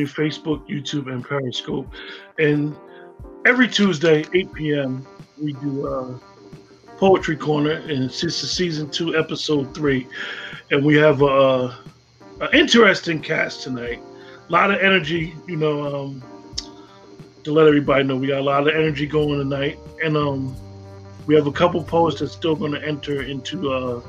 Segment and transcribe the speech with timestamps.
[0.00, 1.92] and good evening, Facebook, YouTube, and Periscope.
[2.38, 2.76] And
[3.46, 5.06] every Tuesday, 8 p.m.,
[5.42, 6.18] we do uh,
[6.96, 10.06] Poetry Corner, and it's just season two, episode three.
[10.70, 11.76] And we have a,
[12.40, 14.00] an interesting cast tonight.
[14.48, 16.22] A lot of energy, you know, um,
[17.44, 19.78] to let everybody know we got a lot of energy going tonight.
[20.02, 20.56] And um,
[21.26, 24.02] we have a couple poets that's still going to enter into uh,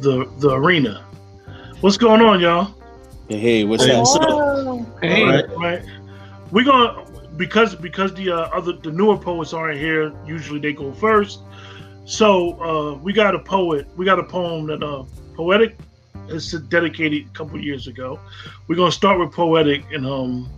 [0.00, 1.04] the the arena.
[1.80, 2.74] What's going on, y'all?
[3.28, 4.49] Hey, hey what's Hey, up?
[5.00, 5.14] What's?
[5.14, 5.22] Hey.
[5.22, 5.82] All right, right.
[6.50, 7.04] We're gonna
[7.36, 10.12] because because the uh, other the newer poets aren't here.
[10.26, 11.40] Usually they go first.
[12.04, 13.86] So uh, we got a poet.
[13.96, 15.76] We got a poem that uh, poetic
[16.28, 18.18] is dedicated a couple years ago.
[18.66, 20.48] We're gonna start with poetic, and um,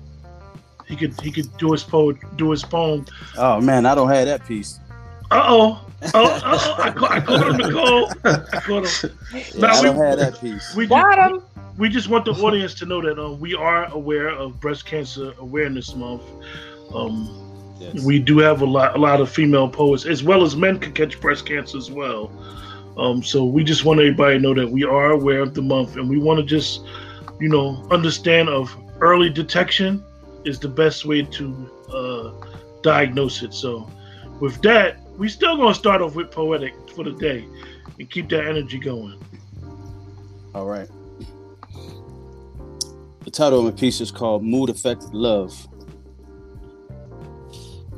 [0.86, 3.04] he could he could do his poet do his poem.
[3.36, 4.78] Oh man, I don't have that piece.
[5.30, 5.86] Uh oh.
[6.14, 6.74] Oh, uh-oh.
[6.82, 8.10] I, caught, I caught him, Nicole.
[8.24, 9.10] I caught him.
[9.32, 10.74] Yeah, Nah, I we- don't have that piece.
[10.74, 11.42] We just, got him.
[11.78, 15.32] We just want the audience to know that um, we are aware of Breast Cancer
[15.38, 16.22] Awareness Month.
[16.94, 17.38] Um,
[17.80, 18.04] Yes.
[18.04, 20.92] we do have a lot, a lot of female poets, as well as men can
[20.92, 22.30] catch breast cancer as well.
[22.96, 25.96] Um, so we just want everybody to know that we are aware of the month,
[25.96, 26.82] and we want to just,
[27.40, 30.04] you know, understand of early detection
[30.44, 32.46] is the best way to uh,
[32.82, 33.52] diagnose it.
[33.52, 33.90] So,
[34.38, 37.44] with that, we still gonna start off with poetic for the day,
[37.98, 39.18] and keep that energy going.
[40.54, 40.88] All right.
[43.32, 45.66] Title of my piece is called Mood Affected Love.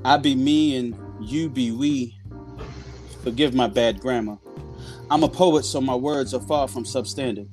[0.04, 2.16] I be me and you be we.
[3.24, 4.38] Forgive my bad grammar.
[5.10, 7.48] I'm a poet, so my words are far from substandard.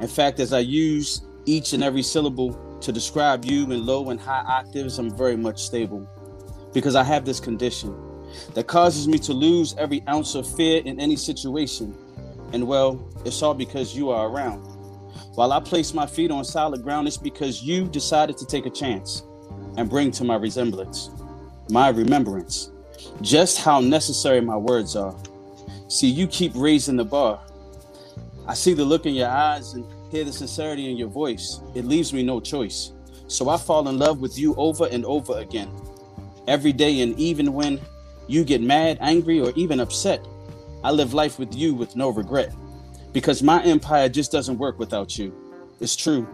[0.00, 4.20] In fact, as I use each and every syllable to describe you in low and
[4.20, 6.08] high octaves, I'm very much stable.
[6.72, 7.92] Because I have this condition
[8.54, 11.92] that causes me to lose every ounce of fear in any situation.
[12.52, 14.75] And well, it's all because you are around.
[15.34, 18.70] While I place my feet on solid ground, it's because you decided to take a
[18.70, 19.22] chance
[19.76, 21.10] and bring to my resemblance,
[21.68, 22.70] my remembrance,
[23.20, 25.14] just how necessary my words are.
[25.88, 27.40] See, you keep raising the bar.
[28.46, 31.60] I see the look in your eyes and hear the sincerity in your voice.
[31.74, 32.92] It leaves me no choice.
[33.28, 35.70] So I fall in love with you over and over again.
[36.46, 37.80] Every day, and even when
[38.28, 40.24] you get mad, angry, or even upset,
[40.84, 42.52] I live life with you with no regret
[43.16, 45.34] because my empire just doesn't work without you.
[45.80, 46.28] It's true.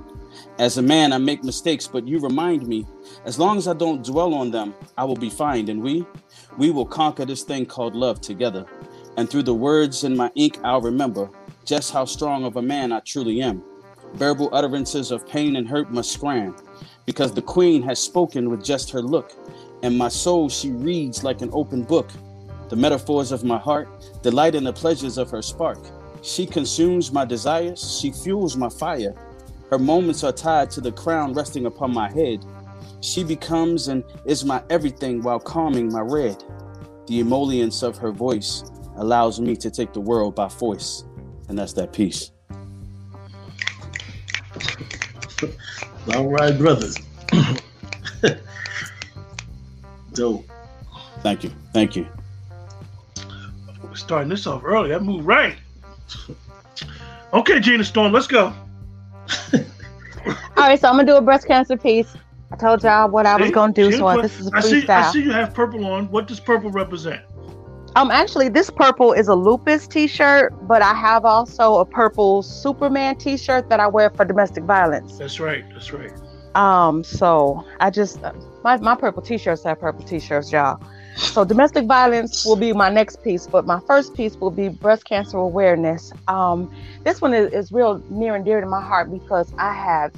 [0.59, 2.84] As a man, I make mistakes, but you remind me
[3.25, 5.69] as long as I don't dwell on them, I will be fine.
[5.69, 6.04] And we,
[6.59, 8.66] we will conquer this thing called love together.
[9.16, 11.31] And through the words in my ink, I'll remember
[11.65, 13.62] just how strong of a man I truly am.
[14.15, 16.56] Verbal utterances of pain and hurt must scram
[17.06, 19.37] because the queen has spoken with just her look.
[19.84, 22.10] And my soul she reads like an open book.
[22.71, 23.88] The metaphors of my heart,
[24.25, 25.78] delight in the pleasures of her spark.
[26.22, 29.15] She consumes my desires, she fuels my fire.
[29.71, 32.44] Her moments are tied to the crown resting upon my head.
[33.00, 36.43] She becomes and is my everything while calming my red.
[37.09, 38.62] The emollients of her voice
[38.97, 41.05] allows me to take the world by force.
[41.48, 42.30] And that's that piece.
[46.15, 46.97] All right, brothers.
[50.13, 50.45] Dope.
[51.21, 51.51] Thank you.
[51.72, 52.07] Thank you.
[53.95, 54.91] Starting this off early.
[54.91, 55.57] That moved right.
[57.32, 58.53] Okay, Gina Storm, let's go.
[60.56, 62.14] All right, so I'm gonna do a breast cancer piece.
[62.53, 63.53] I told y'all what I was See?
[63.53, 64.86] gonna do, Gina, so what- this is a I see.
[64.86, 66.10] I see you have purple on.
[66.10, 67.22] What does purple represent?
[67.94, 73.16] Um, actually, this purple is a lupus T-shirt, but I have also a purple Superman
[73.16, 75.18] T-shirt that I wear for domestic violence.
[75.18, 75.65] That's right.
[75.72, 76.12] That's right.
[76.54, 78.32] Um, so I just uh,
[78.65, 80.80] my my purple T-shirts have purple T-shirts, y'all.
[81.16, 85.04] So domestic violence will be my next piece, but my first piece will be breast
[85.06, 86.12] cancer awareness.
[86.28, 86.70] Um,
[87.04, 90.12] this one is, is real near and dear to my heart because I have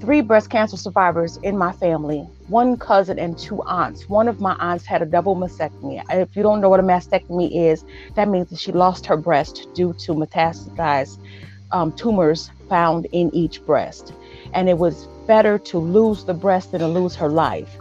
[0.00, 4.08] three breast cancer survivors in my family, one cousin and two aunts.
[4.08, 6.02] One of my aunts had a double mastectomy.
[6.10, 7.84] If you don't know what a mastectomy is,
[8.16, 11.18] that means that she lost her breast due to metastasized
[11.72, 14.14] um, tumors found in each breast.
[14.52, 17.79] And it was better to lose the breast than to lose her life.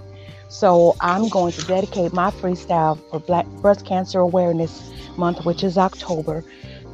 [0.50, 5.78] So I'm going to dedicate my freestyle for Black Breast Cancer Awareness Month, which is
[5.78, 6.44] October,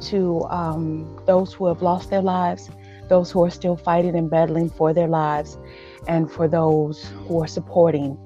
[0.02, 2.68] to um, those who have lost their lives,
[3.08, 5.56] those who are still fighting and battling for their lives,
[6.06, 8.18] and for those who are supporting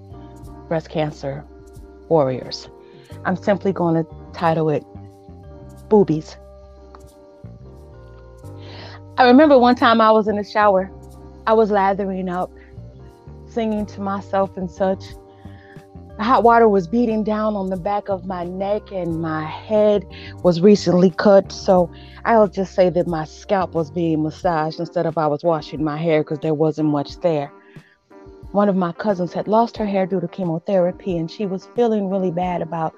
[0.67, 1.45] breast cancer
[2.09, 2.69] warriors.
[3.25, 4.85] I'm simply going to title it
[5.89, 6.37] Boobies.
[9.17, 10.91] I remember one time I was in the shower,
[11.47, 12.51] I was lathering up,
[13.47, 15.05] singing to myself and such.
[16.21, 20.07] Hot water was beating down on the back of my neck, and my head
[20.43, 21.51] was recently cut.
[21.51, 21.91] So
[22.27, 25.97] I'll just say that my scalp was being massaged instead of I was washing my
[25.97, 27.51] hair because there wasn't much there.
[28.53, 32.11] One of my cousins had lost her hair due to chemotherapy, and she was feeling
[32.11, 32.95] really bad about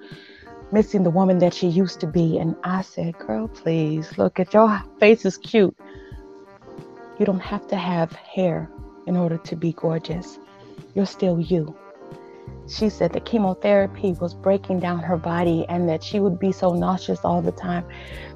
[0.72, 2.38] missing the woman that she used to be.
[2.38, 5.76] And I said, Girl, please look at your face is cute.
[7.20, 8.69] You don't have to have hair
[9.06, 10.40] in order to be gorgeous.
[10.96, 11.76] You're still you.
[12.68, 16.72] She said the chemotherapy was breaking down her body and that she would be so
[16.72, 17.84] nauseous all the time.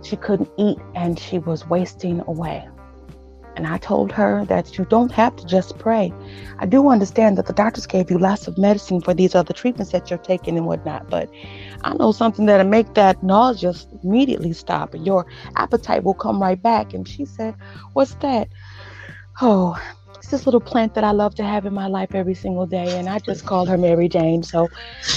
[0.03, 2.69] She couldn't eat and she was wasting away.
[3.57, 6.13] And I told her that you don't have to just pray.
[6.59, 9.93] I do understand that the doctors gave you lots of medicine for these other treatments
[9.93, 11.31] that you're taking and whatnot, but
[11.83, 13.73] I know something that'll make that nausea
[14.05, 15.25] immediately stop and your
[15.57, 16.93] appetite will come right back.
[16.93, 17.55] And she said,
[17.95, 18.49] What's that?
[19.41, 19.81] Oh,
[20.27, 22.99] it's this little plant that I love to have in my life every single day,
[22.99, 24.43] and I just called her Mary Jane.
[24.43, 24.69] So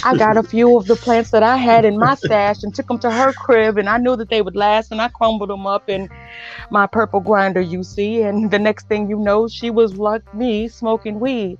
[0.03, 2.85] I got a few of the plants that I had in my stash and took
[2.85, 5.65] them to her crib, and I knew that they would last, and I crumbled them
[5.65, 6.09] up in
[6.69, 8.21] my purple grinder, you see.
[8.21, 11.57] And the next thing you know, she was like me smoking weed.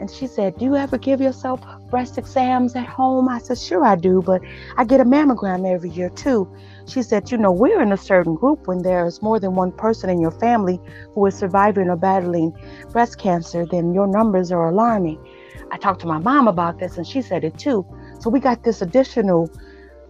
[0.00, 1.60] And she said, Do you ever give yourself
[1.90, 3.28] breast exams at home?
[3.28, 4.40] I said, Sure, I do, but
[4.78, 6.50] I get a mammogram every year too.
[6.92, 10.10] She said, You know, we're in a certain group when there's more than one person
[10.10, 10.78] in your family
[11.14, 12.52] who is surviving or battling
[12.90, 15.18] breast cancer, then your numbers are alarming.
[15.70, 17.86] I talked to my mom about this and she said it too.
[18.20, 19.50] So we got this additional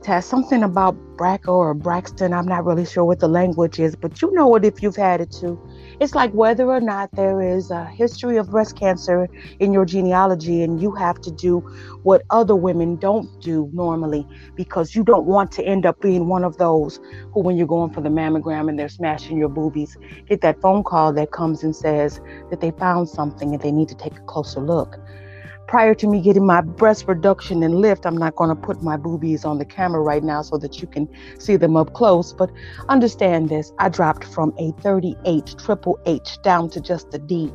[0.03, 2.33] test, something about BRCA or Braxton.
[2.33, 5.21] I'm not really sure what the language is, but you know it if you've had
[5.21, 5.61] it too.
[6.01, 9.29] It's like whether or not there is a history of breast cancer
[9.61, 11.61] in your genealogy, and you have to do
[12.03, 14.27] what other women don't do normally
[14.57, 16.99] because you don't want to end up being one of those
[17.33, 19.97] who, when you're going for the mammogram and they're smashing your boobies,
[20.29, 22.21] get that phone call that comes and says
[22.51, 24.99] that they found something and they need to take a closer look
[25.67, 28.97] prior to me getting my breast reduction and lift, I'm not going to put my
[28.97, 32.33] boobies on the camera right now so that you can see them up close.
[32.33, 32.51] But
[32.89, 37.53] understand this I dropped from a 30H, triple H down to just a D.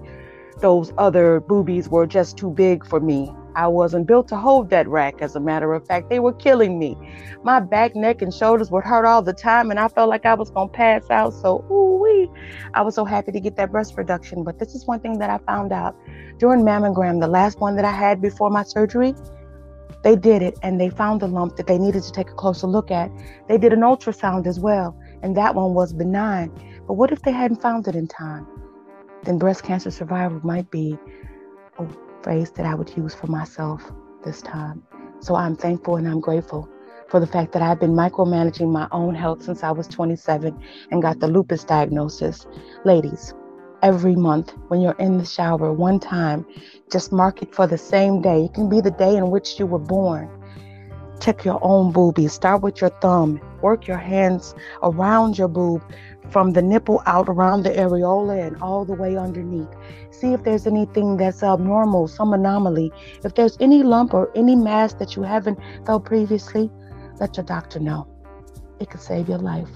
[0.59, 3.31] Those other boobies were just too big for me.
[3.57, 5.15] I wasn't built to hold that rack.
[5.19, 6.95] As a matter of fact, they were killing me.
[7.43, 10.35] My back, neck, and shoulders would hurt all the time, and I felt like I
[10.35, 11.33] was gonna pass out.
[11.33, 12.29] So, ooh wee,
[12.75, 14.43] I was so happy to get that breast reduction.
[14.43, 15.95] But this is one thing that I found out
[16.37, 19.15] during mammogram, the last one that I had before my surgery.
[20.03, 22.67] They did it, and they found a lump that they needed to take a closer
[22.67, 23.09] look at.
[23.47, 26.51] They did an ultrasound as well, and that one was benign.
[26.85, 28.45] But what if they hadn't found it in time?
[29.23, 30.99] Then breast cancer survival might be
[32.27, 33.89] phrase that I would use for myself
[34.25, 34.83] this time.
[35.21, 36.67] So I'm thankful and I'm grateful
[37.07, 41.01] for the fact that I've been micromanaging my own health since I was 27 and
[41.01, 42.45] got the lupus diagnosis.
[42.83, 43.33] Ladies,
[43.81, 46.45] every month when you're in the shower, one time,
[46.91, 48.43] just mark it for the same day.
[48.43, 50.29] It can be the day in which you were born.
[51.21, 52.33] Check your own boobies.
[52.33, 53.39] Start with your thumb.
[53.61, 54.53] Work your hands
[54.83, 55.81] around your boob
[56.31, 59.69] from the nipple out around the areola and all the way underneath.
[60.11, 62.91] See if there's anything that's uh, abnormal, some anomaly.
[63.23, 66.69] If there's any lump or any mass that you haven't felt previously,
[67.19, 68.07] let your doctor know.
[68.79, 69.69] It could save your life.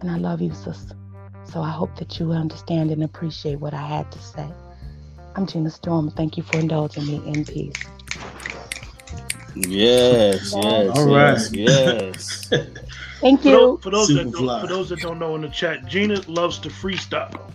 [0.00, 0.86] And I love you, sis.
[1.44, 4.48] So I hope that you understand and appreciate what I had to say.
[5.36, 6.10] I'm Gina Storm.
[6.10, 7.74] Thank you for indulging me in peace.
[9.54, 11.50] Yes, yes, All yes, right.
[11.52, 12.52] yes.
[13.26, 13.56] Thank For you.
[13.56, 16.60] those, for those that don't, for those that don't know in the chat, Gina loves
[16.60, 17.50] to freestyle.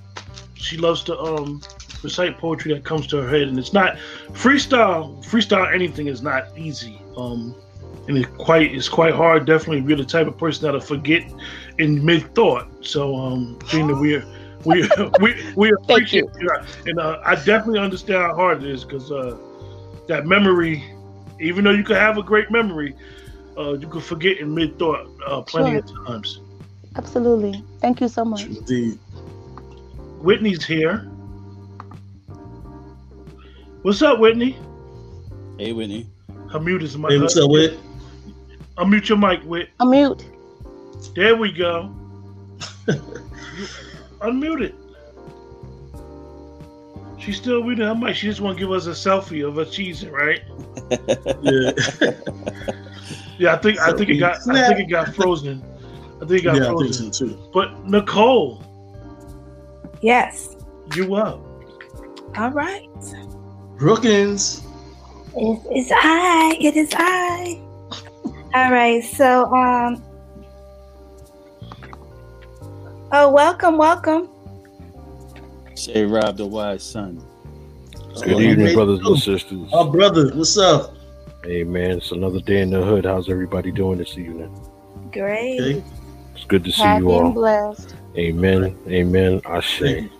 [0.55, 1.61] She loves to um
[2.03, 3.95] recite poetry that comes to her head, and it's not
[4.33, 5.23] freestyle.
[5.23, 7.01] Freestyle anything is not easy.
[7.15, 7.55] Um,
[8.09, 9.45] and it's quite it's quite hard.
[9.45, 11.31] Definitely, if you're the type of person that'll forget
[11.77, 12.67] in mid thought.
[12.85, 14.25] So, um, Gina, we're
[14.65, 14.89] we
[15.21, 16.49] we we appreciate you,
[16.85, 19.37] and uh, I definitely understand how hard it is because uh,
[20.09, 20.83] that memory,
[21.39, 22.93] even though you could have a great memory,
[23.61, 26.41] uh, you can forget in mid thought uh, plenty of times.
[26.95, 27.63] Absolutely.
[27.79, 28.43] Thank you so much.
[28.43, 28.99] Indeed.
[30.21, 30.99] Whitney's here.
[33.83, 34.57] What's up, Whitney?
[35.57, 36.07] Hey, Whitney.
[36.51, 37.09] Her mute is my.
[37.09, 37.79] Hey, what's up, Whit?
[38.77, 39.69] Unmute your mic, Whit.
[39.79, 40.25] I'm mute.
[41.15, 41.93] There we go.
[42.87, 42.93] You-
[44.21, 44.75] Unmute it.
[47.19, 48.15] She's still muting her mic.
[48.15, 50.41] She just want to give us a selfie of her cheesing, right?
[51.41, 51.71] Yeah.
[53.41, 55.63] Yeah, I think I think it got I think it got frozen.
[56.21, 57.11] I think it got yeah, I think frozen.
[57.11, 57.49] so too.
[57.51, 58.63] But Nicole,
[60.03, 60.55] Yes.
[60.95, 61.39] you up?
[62.37, 62.87] All right.
[63.79, 64.61] Brookins.
[65.35, 66.55] It is I.
[66.61, 67.59] It is I.
[68.53, 69.03] All right.
[69.03, 70.03] So, um.
[73.11, 74.29] Oh, welcome, welcome.
[75.73, 77.25] Say Rob the wise son.
[78.23, 79.67] Good evening, brothers and sisters.
[79.73, 80.93] Oh, brother, what's up?
[81.43, 83.03] Hey man, it's another day in the hood.
[83.03, 84.55] How's everybody doing this evening?
[85.11, 85.59] Great.
[85.59, 85.83] Okay.
[86.35, 87.31] It's good to see Happy you and all.
[87.31, 87.95] blessed.
[88.15, 88.77] Amen.
[88.87, 89.41] Amen.
[89.45, 89.79] Ashe.
[89.79, 90.11] Thank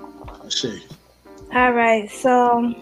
[0.00, 0.82] I see.
[1.52, 2.08] All right.
[2.08, 2.72] So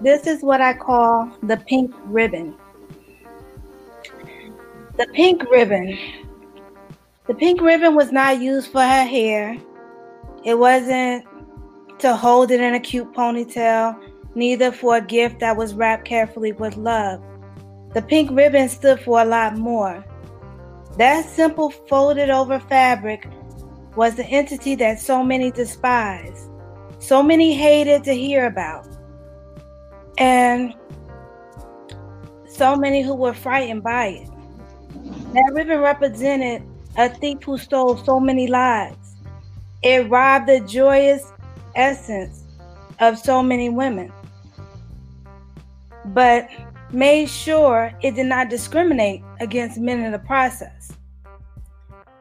[0.00, 2.54] this is what I call the pink ribbon.
[4.96, 5.98] The pink ribbon.
[7.26, 9.58] The pink ribbon was not used for her hair.
[10.42, 11.26] It wasn't
[11.98, 14.00] to hold it in a cute ponytail,
[14.34, 17.22] neither for a gift that was wrapped carefully with love.
[17.94, 20.04] The pink ribbon stood for a lot more.
[20.98, 23.28] That simple folded over fabric
[23.96, 26.50] was the entity that so many despised,
[26.98, 28.86] so many hated to hear about,
[30.18, 30.74] and
[32.48, 34.28] so many who were frightened by it.
[35.32, 36.62] That ribbon represented
[36.96, 39.16] a thief who stole so many lives.
[39.82, 41.32] It robbed the joyous
[41.74, 42.44] essence
[43.00, 44.12] of so many women,
[46.06, 46.48] but
[46.92, 50.92] made sure it did not discriminate against men in the process.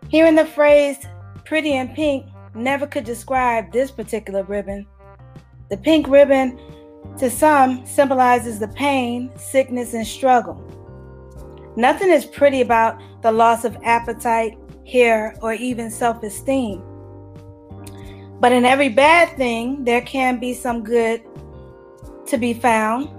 [0.09, 0.97] Hearing the phrase
[1.45, 2.25] pretty and pink
[2.55, 4.85] never could describe this particular ribbon.
[5.69, 6.59] The pink ribbon,
[7.17, 10.61] to some, symbolizes the pain, sickness, and struggle.
[11.75, 16.83] Nothing is pretty about the loss of appetite, hair, or even self esteem.
[18.39, 21.23] But in every bad thing, there can be some good
[22.27, 23.09] to be found.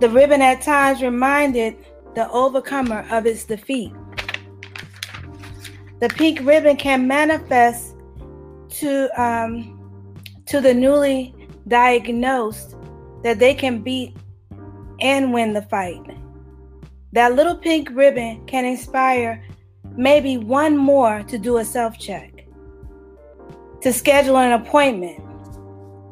[0.00, 1.76] The ribbon at times reminded
[2.14, 3.92] the overcomer of its defeat.
[6.00, 7.94] The pink ribbon can manifest
[8.70, 9.76] to um,
[10.46, 11.34] to the newly
[11.68, 12.76] diagnosed
[13.22, 14.16] that they can beat
[15.00, 16.00] and win the fight.
[17.12, 19.44] That little pink ribbon can inspire
[19.96, 22.46] maybe one more to do a self check,
[23.82, 25.20] to schedule an appointment,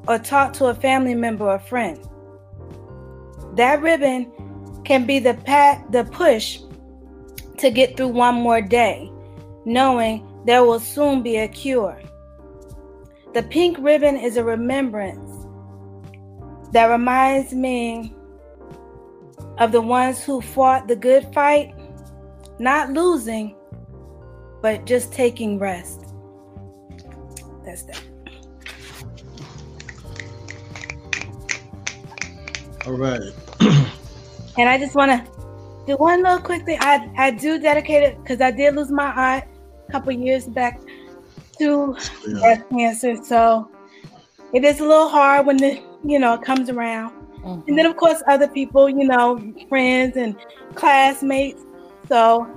[0.06, 1.98] or talk to a family member or friend.
[3.58, 4.30] That ribbon
[4.84, 6.60] can be the pat, the push
[7.56, 9.10] to get through one more day,
[9.64, 12.00] knowing there will soon be a cure.
[13.34, 15.44] The pink ribbon is a remembrance
[16.70, 18.14] that reminds me
[19.58, 21.74] of the ones who fought the good fight,
[22.60, 23.56] not losing,
[24.62, 26.04] but just taking rest.
[27.64, 28.02] That's that.
[32.86, 33.32] All right.
[33.60, 35.30] And I just want to
[35.86, 36.78] do one little quick thing.
[36.80, 39.44] I, I do dedicate it because I did lose my aunt
[39.88, 40.80] a couple years back
[41.58, 41.96] to
[42.26, 42.40] Yeah.
[42.40, 43.16] breast cancer.
[43.22, 43.70] So
[44.52, 47.14] it is a little hard when the you know it comes around.
[47.44, 47.86] And then mm-hmm.
[47.86, 50.36] of course other people, you know, friends and
[50.74, 51.62] classmates.
[52.08, 52.48] So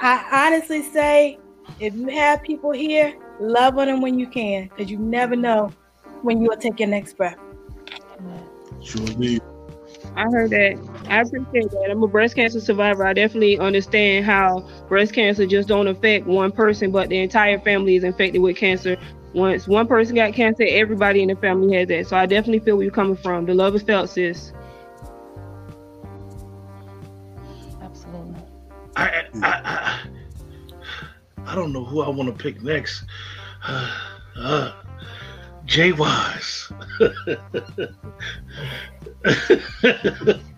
[0.00, 1.38] I honestly say
[1.80, 5.72] if you have people here, love on them when you can, because you never know
[6.22, 7.38] when you will take your next breath.
[8.82, 9.40] Sure be.
[10.16, 10.78] I heard that.
[11.08, 11.88] I appreciate that.
[11.90, 13.06] I'm a breast cancer survivor.
[13.06, 17.96] I definitely understand how breast cancer just don't affect one person, but the entire family
[17.96, 18.96] is infected with cancer.
[19.34, 22.06] Once one person got cancer, everybody in the family has that.
[22.06, 23.44] So I definitely feel where you're coming from.
[23.44, 24.54] The love is felt, sis.
[27.82, 28.40] Absolutely.
[28.96, 30.00] I, I, I,
[31.44, 33.04] I don't know who I want to pick next.
[33.68, 33.90] Uh,
[34.38, 34.85] uh,
[35.66, 36.72] Jay Wise.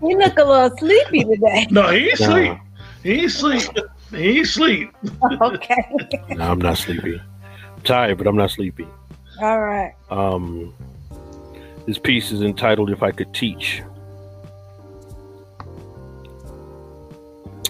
[0.02, 1.66] You look a little sleepy today.
[1.70, 2.26] no, he ain't Nah.
[2.26, 2.52] sleep.
[3.02, 3.62] He ain't sleep.
[4.10, 4.90] He ain't sleep.
[5.42, 5.84] okay.
[6.30, 7.20] No, I'm not sleepy.
[7.20, 8.86] I'm tired, but I'm not sleepy.
[9.40, 9.94] All right.
[10.10, 10.74] Um,
[11.86, 13.82] this piece is entitled "If I Could Teach."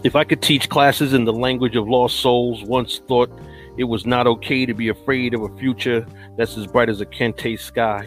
[0.05, 3.31] If I could teach classes in the language of lost souls, once thought
[3.79, 6.05] it was not okay to be afraid of a future
[6.37, 8.07] that's as bright as a Kente sky.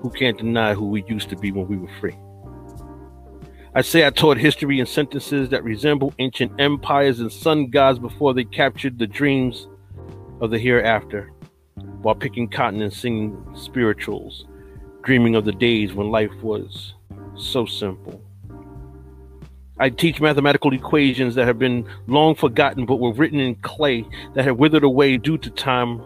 [0.00, 2.16] Who can't deny who we used to be when we were free?
[3.74, 8.32] I say I taught history in sentences that resemble ancient empires and sun gods before
[8.32, 9.66] they captured the dreams
[10.40, 11.32] of the hereafter,
[12.02, 14.46] while picking cotton and singing spirituals,
[15.02, 16.94] dreaming of the days when life was
[17.36, 18.22] so simple.
[19.78, 24.44] I teach mathematical equations that have been long forgotten but were written in clay that
[24.44, 25.98] have withered away due to time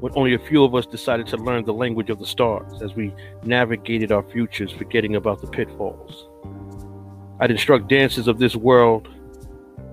[0.00, 2.94] when only a few of us decided to learn the language of the stars as
[2.94, 3.12] we
[3.42, 6.28] navigated our futures, forgetting about the pitfalls.
[7.40, 9.08] I'd instruct dancers of this world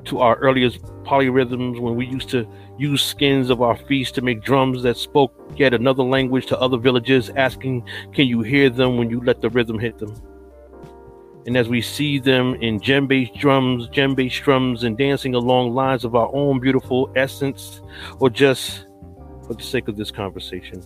[0.06, 2.48] to our earliest polyrhythms when we used to
[2.78, 6.78] use skins of our feast to make drums that spoke yet another language to other
[6.78, 7.84] villages, asking,
[8.14, 10.14] Can you hear them when you let the rhythm hit them?
[11.48, 16.14] And as we see them in djembe drums, djembe strums, and dancing along lines of
[16.14, 17.82] our own beautiful essence,
[18.20, 18.86] or just
[19.48, 20.84] for the sake of this conversation,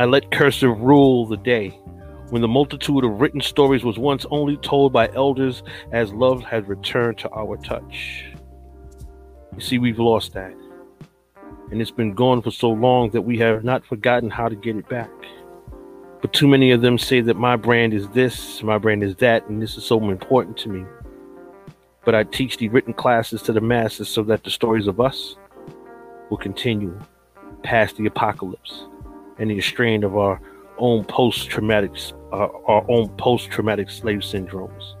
[0.00, 1.70] I let cursive rule the day
[2.30, 5.62] when the multitude of written stories was once only told by elders
[5.92, 8.24] as love has returned to our touch.
[9.54, 10.54] You see, we've lost that.
[11.70, 14.74] And it's been gone for so long that we have not forgotten how to get
[14.74, 15.10] it back.
[16.20, 19.48] But too many of them say that my brand is this, my brand is that,
[19.48, 20.84] and this is so important to me.
[22.04, 25.36] But I teach the written classes to the masses so that the stories of us
[26.28, 26.98] will continue
[27.62, 28.86] past the apocalypse
[29.38, 30.40] and the strain of our
[30.78, 31.92] own post-traumatic,
[32.32, 34.94] uh, our own post-traumatic slave syndromes.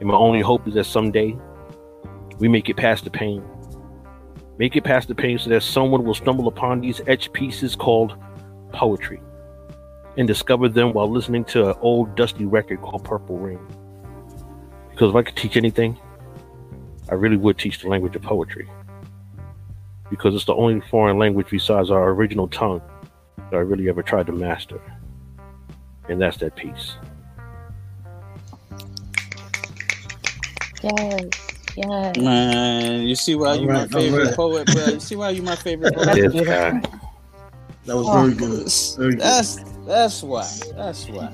[0.00, 1.36] And my only hope is that someday
[2.38, 3.42] we make it past the pain.
[4.58, 8.18] Make it past the pain so that someone will stumble upon these etched pieces called
[8.72, 9.20] poetry
[10.16, 13.58] and discovered them while listening to an old dusty record called Purple Rain.
[14.90, 15.98] Because if I could teach anything,
[17.08, 18.68] I really would teach the language of poetry.
[20.10, 22.82] Because it's the only foreign language besides our original tongue
[23.36, 24.80] that I really ever tried to master.
[26.08, 26.96] And that's that piece.
[30.82, 31.24] Yes.
[31.76, 32.16] Yes.
[32.16, 34.66] Man, you see why you're my favorite alright.
[34.66, 34.86] poet, bro?
[34.94, 36.06] You see why you're my favorite poet?
[36.06, 36.52] That's This beautiful.
[36.52, 36.82] guy.
[37.86, 38.22] That was Oh.
[38.22, 38.72] very good.
[38.98, 39.20] Very good.
[39.20, 40.48] That's that's why.
[40.76, 41.32] That's why.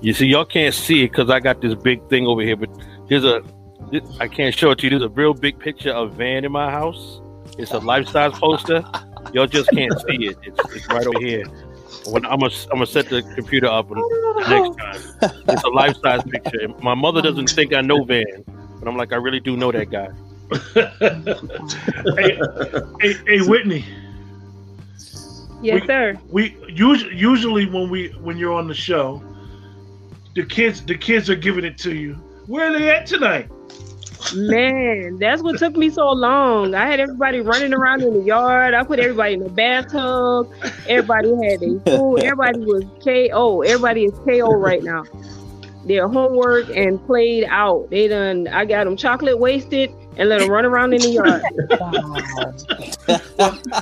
[0.00, 2.70] You see, y'all can't see it because I got this big thing over here, but
[3.08, 3.42] there's a,
[3.90, 4.90] this, I can't show it to you.
[4.90, 7.20] There's a real big picture of Van in my house.
[7.58, 8.84] It's a life size poster.
[9.32, 10.36] Y'all just can't see it.
[10.42, 11.46] It's, it's right over here.
[12.06, 15.42] When I'm gonna, I'm gonna set the computer up next time.
[15.48, 16.68] It's a life size picture.
[16.82, 18.44] My mother doesn't think I know Van,
[18.78, 20.08] but I'm like, I really do know that guy.
[22.16, 22.38] hey,
[23.00, 23.84] hey, hey, Whitney.
[25.62, 26.14] Yes, We- sir.
[26.30, 29.22] We usually, usually when we when you're on the show,
[30.34, 32.14] the kids the kids are giving it to you.
[32.46, 33.48] Where are they at tonight?
[34.34, 36.74] Man, that's what took me so long.
[36.74, 38.74] I had everybody running around in the yard.
[38.74, 40.50] I put everybody in the bathtub.
[40.88, 42.22] Everybody had their food.
[42.22, 43.62] Everybody was KO.
[43.62, 45.04] Everybody is KO right now.
[45.84, 47.88] Their homework and played out.
[47.90, 48.48] They done.
[48.48, 51.46] I got them chocolate wasted and let them run around in the yard.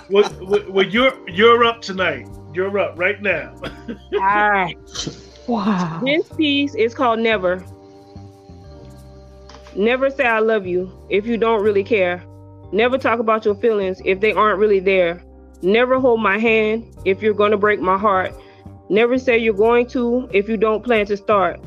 [0.09, 2.27] Well, well, well, you're you're up tonight.
[2.53, 3.55] You're up right now.
[4.21, 4.69] Ah,
[5.47, 6.03] Wow.
[6.05, 7.65] this piece is called Never.
[9.77, 12.23] Never say I love you if you don't really care.
[12.73, 15.23] Never talk about your feelings if they aren't really there.
[15.63, 18.35] Never hold my hand if you're going to break my heart.
[18.89, 21.61] Never say you're going to if you don't plan to start.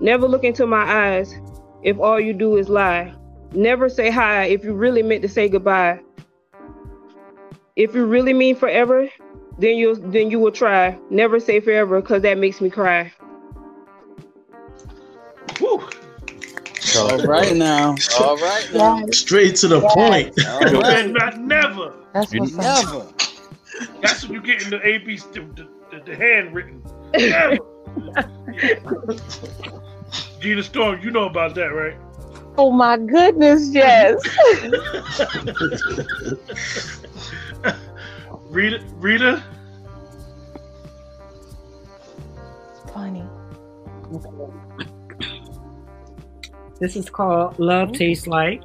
[0.00, 1.34] Never look into my eyes
[1.82, 3.14] if all you do is lie.
[3.54, 6.00] Never say hi if you really meant to say goodbye.
[7.76, 9.08] If you really mean forever,
[9.58, 10.98] then you'll then you will try.
[11.10, 13.12] Never say forever because that makes me cry.
[15.60, 15.88] Woo.
[16.98, 17.94] All right now.
[18.20, 19.02] All right now.
[19.12, 20.34] Straight to the point.
[20.46, 21.10] All And right.
[21.10, 21.94] not never.
[22.12, 22.84] That's You what's up.
[22.84, 23.06] Never.
[24.00, 26.82] That's when you get in the AB the, the, the, the handwritten.
[27.14, 27.58] Never.
[30.40, 31.96] Gina Storm, you know about that, right?
[32.58, 34.22] Oh my goodness, yes.
[38.50, 39.42] Rita, Rita,
[42.92, 43.24] Funny.
[46.78, 48.62] This is called Love Tastes Like.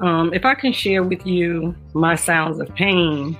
[0.00, 3.36] Um, if I can share with you my sounds of pain,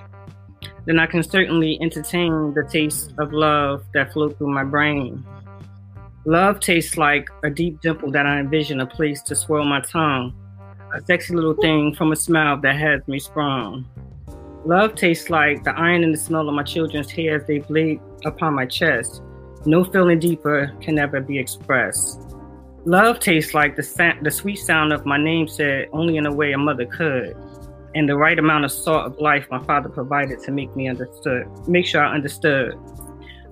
[0.87, 5.25] then I can certainly entertain the taste of love that flow through my brain.
[6.25, 10.35] Love tastes like a deep dimple that I envision a place to swirl my tongue,
[10.95, 13.87] a sexy little thing from a smile that has me sprung.
[14.65, 18.01] Love tastes like the iron and the smell of my children's hair as they bleed
[18.25, 19.23] upon my chest.
[19.65, 22.21] No feeling deeper can ever be expressed.
[22.85, 26.33] Love tastes like the sa- the sweet sound of my name said only in a
[26.33, 27.37] way a mother could,
[27.95, 31.47] and the right amount of salt of life my father provided to make me understood,
[31.69, 32.75] make sure I understood.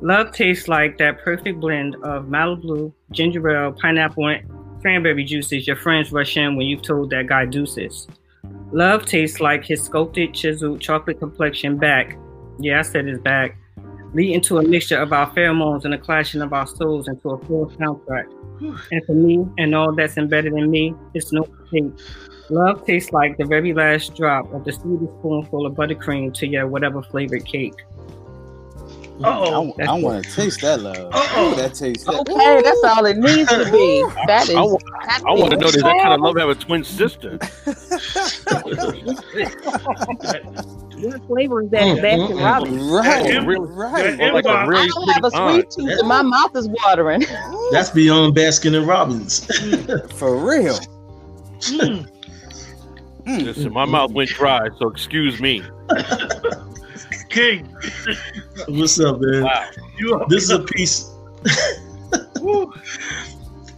[0.03, 4.47] Love tastes like that perfect blend of Malibu, ginger ale, pineapple, and
[4.83, 8.07] cranberry juices your friends rush in when you've told that guy deuces.
[8.73, 12.19] Love tastes like his sculpted, chiseled, chocolate complexion back.
[12.59, 13.57] Yeah, I said his back.
[14.13, 17.45] Leading to a mixture of our pheromones and a clashing of our souls into a
[17.47, 18.27] full soundtrack.
[18.91, 21.93] And for me and all that's embedded in me, it's no mistake.
[22.49, 26.67] Love tastes like the very last drop of the sweetest spoonful of buttercream to your
[26.67, 27.75] whatever flavored cake.
[29.25, 29.75] Oh.
[29.81, 30.97] I, I want to taste that love.
[31.13, 31.55] Uh-oh.
[31.57, 32.05] That tastes.
[32.05, 34.05] That, Okay, that's all it needs to be.
[34.27, 34.55] That is.
[34.57, 34.79] I wa-
[35.27, 37.39] I want to know does that kind of love have a twin sister?
[40.99, 41.99] What flavor is that?
[41.99, 42.83] Baskin mm, Robbins.
[42.85, 44.17] right, That real- right.
[44.17, 45.73] that Or like a really I don't have a pretty aunt.
[45.73, 47.23] sweet tooth, and my mouth is watering.
[47.71, 49.45] That's beyond Baskin and Robbins.
[50.15, 50.79] For real.
[51.61, 52.09] Mm.
[53.27, 53.43] Mm.
[53.45, 55.63] Listen, my mouth went dry, so excuse me.
[57.37, 57.69] King.
[58.67, 59.43] What's up, man?
[59.43, 60.25] Wow.
[60.31, 61.11] This is a piece.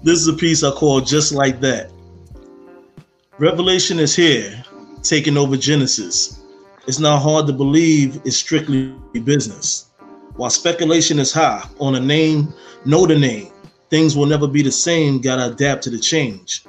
[0.04, 1.90] This is a piece I call Just Like That.
[3.38, 4.64] Revelation is here,
[5.02, 6.40] taking over Genesis.
[6.86, 8.94] It's not hard to believe it's strictly
[9.24, 9.90] business.
[10.36, 13.50] While speculation is high on a name, know the name.
[13.90, 16.64] Things will never be the same, gotta adapt to the change.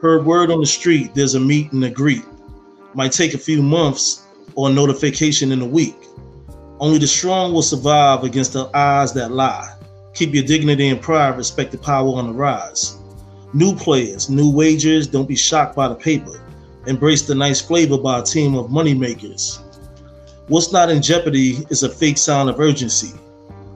[0.00, 2.24] Heard word on the street, there's a meet and a greet.
[2.94, 4.26] Might take a few months
[4.56, 5.94] or notification in a week.
[6.82, 9.72] Only the strong will survive against the eyes that lie.
[10.14, 12.98] Keep your dignity and pride, respect the power on the rise.
[13.54, 16.44] New players, new wagers, don't be shocked by the paper.
[16.88, 19.60] Embrace the nice flavor by a team of moneymakers.
[20.48, 23.12] What's not in jeopardy is a fake sound of urgency.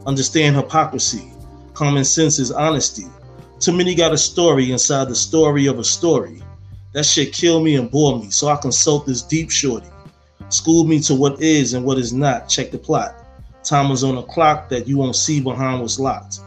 [0.05, 1.31] Understand hypocrisy.
[1.75, 3.07] Common sense is honesty.
[3.61, 6.42] Too many got a story inside the story of a story.
[6.92, 9.87] That shit kill me and bore me, so I consult this deep shorty.
[10.48, 12.48] School me to what is and what is not.
[12.48, 13.14] Check the plot.
[13.64, 16.40] Time is on a clock that you won't see behind what's locked.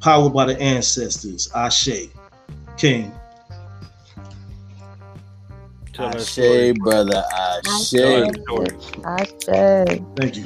[0.00, 1.50] Powered by the ancestors.
[1.54, 2.08] Ashe.
[2.76, 3.12] King.
[5.94, 7.24] Tell that Ashe, brother.
[7.64, 7.94] Tell Ashe.
[9.04, 10.02] I say.
[10.16, 10.44] Thank you.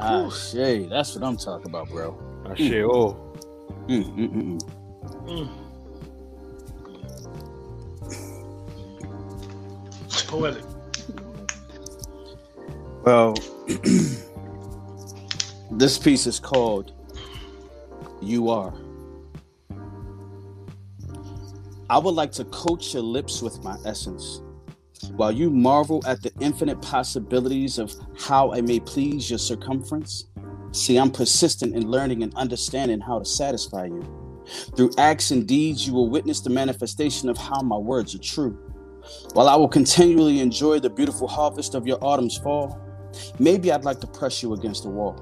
[0.00, 0.88] Ashe.
[0.88, 2.18] That's what I'm talking about, bro.
[2.50, 3.16] Ashe, oh.
[3.86, 5.48] Mm, mm, mm, mm.
[10.08, 10.26] Mm.
[10.26, 10.64] Poetic.
[13.04, 13.34] Well,
[15.72, 16.92] this piece is called
[18.20, 18.72] You Are.
[21.90, 24.40] I would like to coat your lips with my essence
[25.16, 30.26] while you marvel at the infinite possibilities of how I may please your circumference.
[30.70, 34.04] See, I'm persistent in learning and understanding how to satisfy you.
[34.76, 38.56] Through acts and deeds, you will witness the manifestation of how my words are true.
[39.32, 42.78] While I will continually enjoy the beautiful harvest of your autumn's fall,
[43.38, 45.14] maybe I'd like to press you against the wall.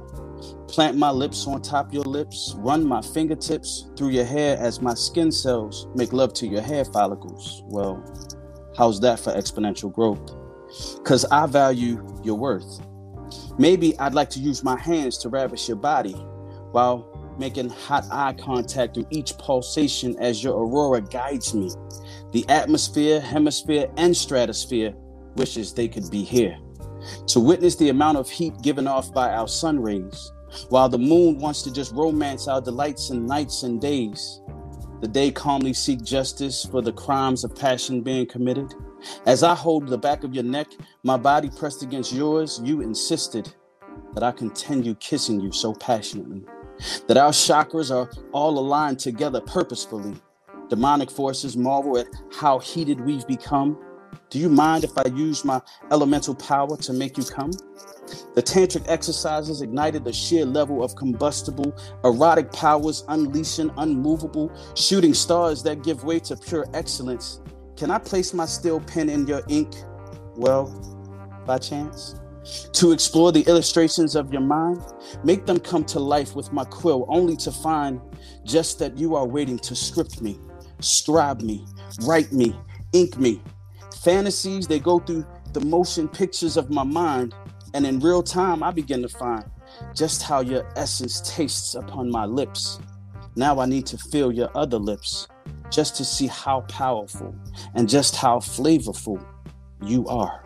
[0.68, 4.94] Plant my lips on top your lips, run my fingertips through your hair as my
[4.94, 7.62] skin cells make love to your hair follicles.
[7.66, 8.03] Well,
[8.76, 10.35] how's that for exponential growth?
[10.96, 12.81] Because I value your worth.
[13.59, 16.14] Maybe I'd like to use my hands to ravish your body
[16.72, 17.07] while
[17.38, 21.70] making hot eye contact through each pulsation as your aurora guides me.
[22.33, 24.94] The atmosphere, hemisphere, and stratosphere
[25.37, 26.59] wishes they could be here
[27.26, 30.32] to witness the amount of heat given off by our sun rays,
[30.68, 34.40] while the moon wants to just romance our delights and nights and days.
[35.00, 38.74] The day calmly seek justice for the crimes of passion being committed.
[39.24, 40.66] As I hold the back of your neck,
[41.04, 43.54] my body pressed against yours, you insisted
[44.12, 46.42] that I continue kissing you so passionately,
[47.06, 50.14] that our chakras are all aligned together purposefully.
[50.68, 53.78] Demonic forces marvel at how heated we've become.
[54.31, 57.51] Do you mind if I use my elemental power to make you come?
[58.37, 65.64] The tantric exercises ignited the sheer level of combustible, erotic powers unleashing unmovable, shooting stars
[65.64, 67.40] that give way to pure excellence.
[67.77, 69.75] Can I place my steel pen in your ink?
[70.37, 70.69] Well,
[71.45, 72.14] by chance?
[72.75, 74.81] To explore the illustrations of your mind,
[75.25, 78.01] make them come to life with my quill, only to find
[78.45, 80.38] just that you are waiting to script me,
[80.79, 81.66] scribe me,
[82.03, 82.57] write me,
[82.93, 83.43] ink me.
[84.02, 87.34] Fantasies, they go through the motion pictures of my mind,
[87.74, 89.44] and in real time, I begin to find
[89.94, 92.78] just how your essence tastes upon my lips.
[93.36, 95.28] Now I need to feel your other lips
[95.70, 97.34] just to see how powerful
[97.74, 99.22] and just how flavorful
[99.84, 100.44] you are.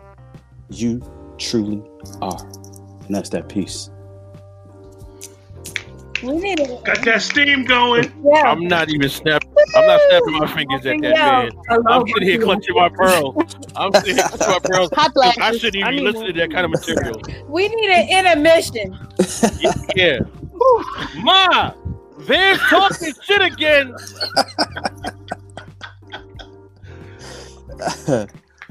[0.69, 1.01] You
[1.37, 1.81] truly
[2.21, 2.45] are.
[3.05, 3.89] And that's that piece.
[6.23, 6.83] We need it.
[6.85, 8.11] Got that steam going.
[8.23, 8.43] Yeah.
[8.51, 9.49] I'm not even snapping.
[9.75, 11.51] I'm not snapping my fingers at that man.
[11.87, 13.37] I'm sitting here clutching my pearls.
[13.75, 14.91] I'm sitting here clutching my pearls.
[14.95, 15.37] Hot black.
[15.39, 17.21] I shouldn't I even need listen to that kind of material.
[17.47, 18.97] We need an intermission.
[19.95, 20.19] Yeah.
[21.17, 21.73] Ma,
[22.19, 23.95] they're talking shit again.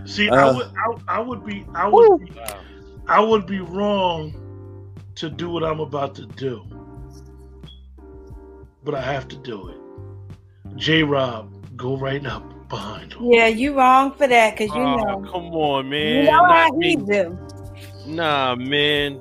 [0.06, 0.54] See, I Uh.
[0.54, 2.32] would, I, I would be, I would, be,
[3.08, 4.34] I would be wrong
[5.16, 6.64] to do what I'm about to do,
[8.84, 9.76] but I have to do it.
[10.76, 11.02] J.
[11.02, 13.24] Rob, go right up behind him.
[13.32, 15.30] Yeah, you wrong for that because you Oh, know.
[15.30, 16.06] come on, man.
[16.08, 16.24] You man.
[16.26, 17.38] know how Not he do.
[18.06, 19.20] Nah, man.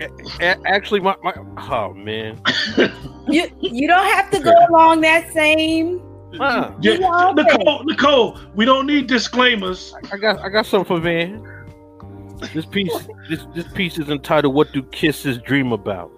[0.00, 0.08] A-
[0.40, 1.34] a- Actually, my, my
[1.70, 2.40] oh man.
[3.30, 6.00] You you don't have to go along that same.
[6.32, 9.94] Yeah, You know, Nicole, Nicole, we don't need disclaimers.
[10.12, 11.42] I got I got something for Van.
[12.54, 12.92] This piece
[13.28, 16.10] this this piece is entitled "What Do Kisses Dream About."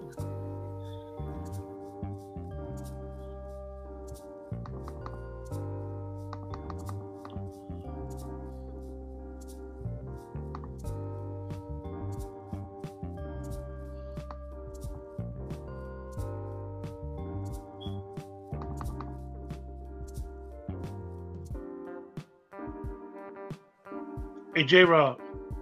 [24.61, 25.19] Hey, J Rob.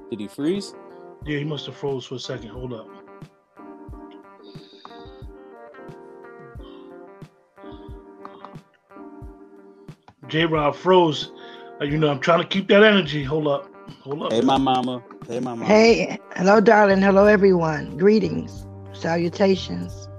[0.10, 0.76] Did he freeze?
[1.26, 2.50] Yeah, he must have froze for a second.
[2.50, 2.86] Hold up.
[10.28, 11.32] J Rob froze.
[11.80, 13.24] Uh, you know, I'm trying to keep that energy.
[13.24, 13.70] Hold up.
[14.02, 14.34] Hold up.
[14.34, 15.02] Hey, my mama.
[15.26, 15.64] Hey, my mama.
[15.64, 17.02] Hey, hello, darling.
[17.02, 17.98] Hello, everyone.
[17.98, 20.10] Greetings, salutations.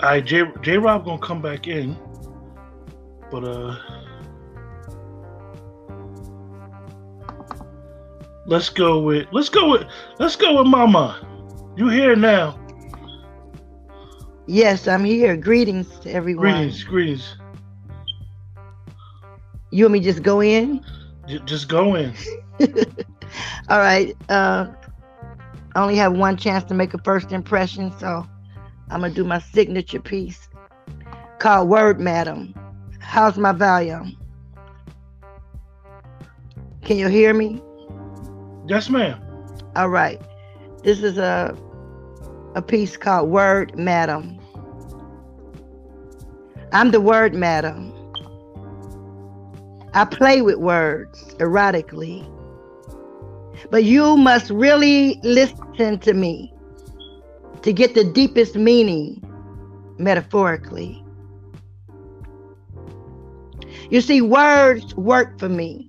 [0.00, 1.96] All right, J J Rob gonna come back in,
[3.32, 3.74] but uh,
[8.48, 9.86] let's go with let's go with
[10.18, 11.20] let's go with Mama.
[11.76, 12.58] You here now?
[14.46, 15.36] Yes, I'm here.
[15.36, 16.44] Greetings to everyone.
[16.44, 17.36] Greetings, greetings.
[19.70, 20.82] You want me to just go in?
[21.26, 22.14] J- just go in.
[23.68, 24.16] All right.
[24.30, 24.68] Uh,
[25.76, 28.26] I only have one chance to make a first impression, so
[28.90, 30.48] I'm gonna do my signature piece
[31.38, 32.54] called "Word, Madam."
[33.00, 34.16] How's my volume?
[36.82, 37.62] Can you hear me?
[38.68, 39.18] Yes, ma'am.
[39.76, 40.20] All right.
[40.82, 41.56] This is a
[42.54, 44.38] a piece called Word Madam.
[46.72, 47.94] I'm the word madam.
[49.94, 52.26] I play with words erotically.
[53.70, 56.52] But you must really listen to me
[57.62, 59.22] to get the deepest meaning
[59.96, 61.02] metaphorically.
[63.88, 65.88] You see, words work for me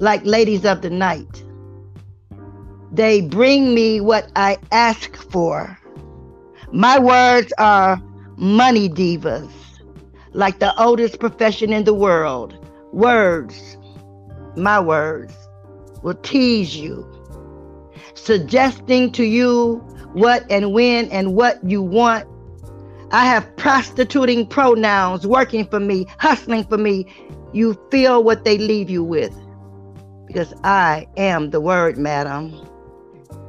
[0.00, 1.44] like ladies of the night.
[2.90, 5.78] They bring me what I ask for.
[6.72, 8.00] My words are
[8.36, 9.52] money divas,
[10.32, 12.56] like the oldest profession in the world.
[12.92, 13.76] Words,
[14.56, 15.34] my words,
[16.02, 17.06] will tease you,
[18.14, 19.76] suggesting to you
[20.14, 22.26] what and when and what you want.
[23.12, 27.06] I have prostituting pronouns working for me, hustling for me.
[27.52, 29.34] You feel what they leave you with
[30.32, 32.66] because I am the word, madam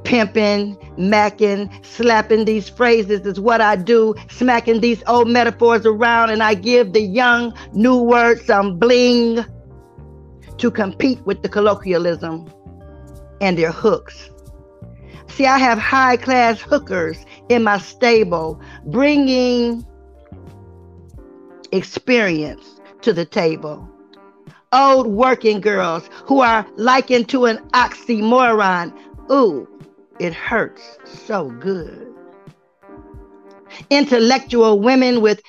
[0.03, 6.41] pimping, macking, slapping these phrases is what I do, smacking these old metaphors around, and
[6.43, 9.45] I give the young new words some bling
[10.57, 12.51] to compete with the colloquialism
[13.39, 14.29] and their hooks.
[15.27, 19.85] See, I have high class hookers in my stable bringing
[21.71, 23.87] experience to the table.
[24.73, 28.93] Old working girls who are likened to an oxymoron.
[29.29, 29.67] Ooh,
[30.17, 32.07] it hurts so good.
[33.89, 35.41] Intellectual women with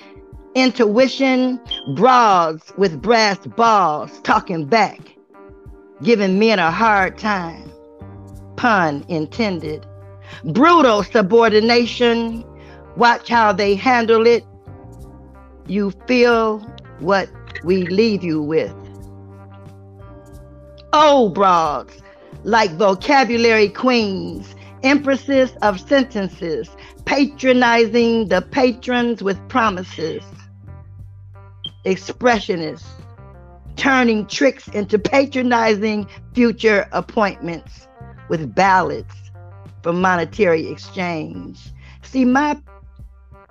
[0.55, 1.57] intuition,
[1.95, 4.99] broads with brass balls talking back,
[6.01, 7.71] giving men a hard time.
[8.57, 9.85] Pun intended.
[10.43, 12.43] Brutal subordination.
[12.97, 14.43] Watch how they handle it.
[15.65, 16.59] You feel
[16.99, 17.29] what
[17.63, 18.73] we leave you with.
[20.93, 22.03] Old broads,
[22.43, 24.53] like vocabulary queens,
[24.83, 26.69] empresses of sentences,
[27.05, 30.23] patronizing the patrons with promises,
[31.85, 32.85] expressionists,
[33.75, 37.87] turning tricks into patronizing future appointments
[38.29, 39.15] with ballots
[39.81, 41.59] for monetary exchange.
[42.03, 42.55] See, my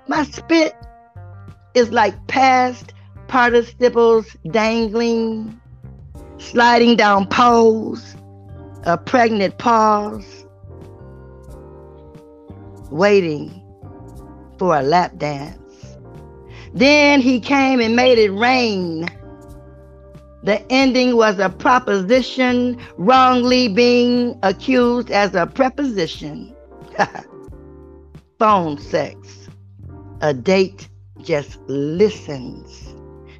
[0.07, 0.75] my spit
[1.75, 2.93] is like past
[3.27, 5.61] participles dangling,
[6.43, 8.17] sliding down poles,
[8.85, 10.45] a pregnant pause,
[12.91, 13.63] waiting
[14.59, 15.59] for a lap dance.
[16.75, 19.09] Then he came and made it rain.
[20.43, 26.55] The ending was a proposition wrongly being accused as a preposition.
[28.39, 29.49] Phone sex.
[30.21, 30.89] A date
[31.23, 32.95] just listens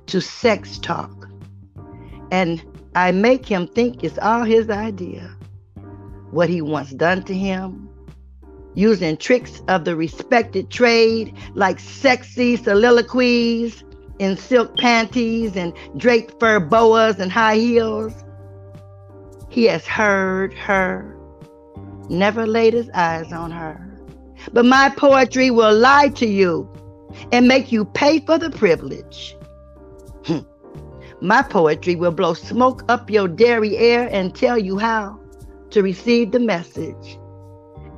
[0.07, 1.29] to sex talk.
[2.31, 2.63] And
[2.95, 5.35] I make him think it's all his idea.
[6.31, 7.89] What he wants done to him,
[8.75, 13.83] using tricks of the respected trade like sexy soliloquies
[14.19, 18.13] in silk panties and draped fur boas and high heels.
[19.49, 21.17] He has heard her,
[22.09, 23.89] never laid his eyes on her.
[24.53, 26.71] But my poetry will lie to you
[27.31, 29.37] and make you pay for the privilege.
[31.23, 35.21] My poetry will blow smoke up your dairy air and tell you how
[35.71, 37.17] to receive the message.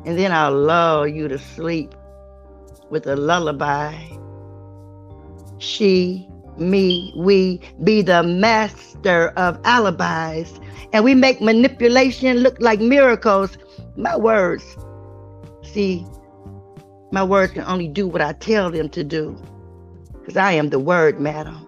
[0.04, 1.94] And then I'll lull you to sleep
[2.90, 3.94] with a lullaby.
[5.56, 10.60] She, me, we be the master of alibis.
[10.92, 13.56] And we make manipulation look like miracles.
[13.96, 14.76] My words,
[15.62, 16.04] see,
[17.10, 19.34] my words can only do what I tell them to do.
[20.12, 21.63] Because I am the word, madam.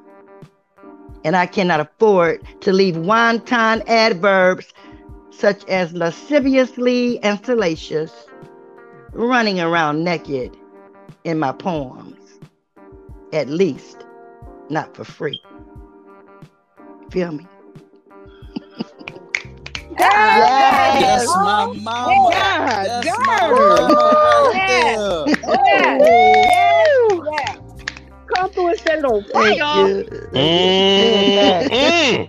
[1.25, 4.73] And I cannot afford to leave wanton adverbs
[5.31, 8.13] such as lasciviously and salacious
[9.13, 10.57] running around naked
[11.25, 12.41] in my poems.
[13.33, 14.07] At least,
[14.71, 15.41] not for free.
[17.11, 17.47] Feel me?
[19.99, 21.27] That's Yes.
[21.37, 22.31] my mama.
[22.31, 23.15] Yeah, That's yeah.
[23.19, 25.01] my mama right there.
[25.65, 25.99] Yeah.
[27.23, 27.56] Yeah.
[28.37, 29.51] Come through and set it on fire.
[29.51, 30.05] you.
[30.33, 32.29] Mm, mm.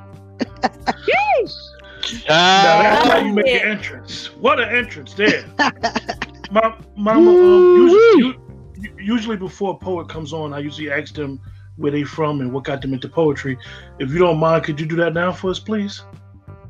[2.28, 4.28] Now that's how you make an entrance.
[4.36, 5.46] What an entrance there.
[6.52, 8.40] My mama, um, usually,
[8.98, 11.42] usually before a poet comes on, I usually ask them
[11.76, 13.58] where they from and what got them into poetry.
[14.00, 16.04] If you don't mind, could you do that now for us, please?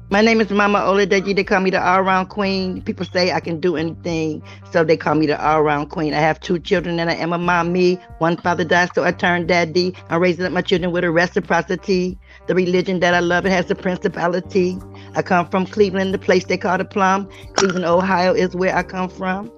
[0.09, 1.35] My name is Mama Oladeji.
[1.35, 2.81] They call me the all round queen.
[2.81, 4.41] People say I can do anything,
[4.71, 6.13] so they call me the all round queen.
[6.13, 7.95] I have two children and I am a mommy.
[8.19, 9.93] One father died, so I turned daddy.
[10.09, 12.17] I'm raising up my children with a reciprocity.
[12.47, 14.77] The religion that I love, it has a principality.
[15.15, 17.27] I come from Cleveland, the place they call the plum.
[17.55, 19.51] Cleveland, Ohio is where I come from.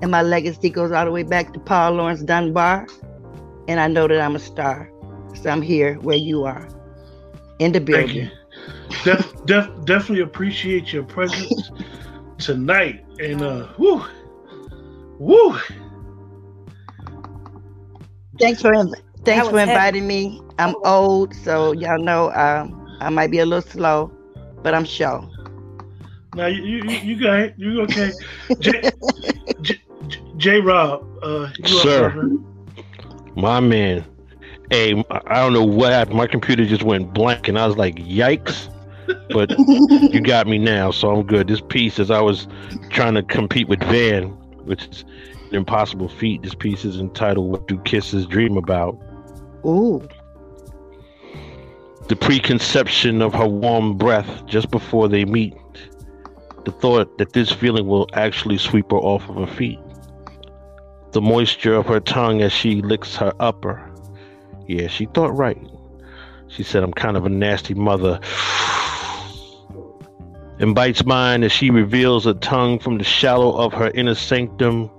[0.00, 2.86] And my legacy goes all the way back to Paul Laurence Dunbar.
[3.66, 4.92] And I know that I'm a star.
[5.34, 6.68] So I'm here where you are.
[7.58, 8.28] In the Thank you.
[8.28, 8.37] building.
[9.04, 11.70] Def, def, definitely appreciate your presence
[12.38, 13.04] tonight.
[13.20, 14.04] And uh, woo,
[15.18, 15.58] woo.
[18.40, 18.72] Thanks for
[19.24, 19.72] thanks was for heavy.
[19.72, 20.40] inviting me.
[20.58, 24.10] I'm old, so y'all know um, I might be a little slow,
[24.62, 25.28] but I'm sure.
[26.34, 27.54] Now you you, you you got it.
[27.56, 28.12] You okay?
[28.60, 28.82] J,
[29.22, 29.80] J, J,
[30.36, 32.10] J Rob, uh, you Sir.
[32.10, 32.36] brother?
[33.34, 34.04] my man.
[34.70, 36.16] Hey, I don't know what happened.
[36.18, 38.68] My computer just went blank, and I was like, "Yikes!"
[39.30, 41.48] But you got me now, so I'm good.
[41.48, 42.46] This piece, as I was
[42.90, 44.24] trying to compete with Van,
[44.64, 45.04] which is
[45.50, 46.42] an impossible feat.
[46.42, 48.98] This piece is entitled "What Do Kisses Dream About."
[49.66, 50.06] Ooh,
[52.08, 55.54] The preconception of her warm breath just before they meet.
[56.64, 59.78] The thought that this feeling will actually sweep her off of her feet.
[61.12, 63.87] The moisture of her tongue as she licks her upper.
[64.68, 65.58] Yeah, she thought right.
[66.48, 68.20] She said, I'm kind of a nasty mother.
[70.60, 74.90] And bites mine as she reveals a tongue from the shallow of her inner sanctum.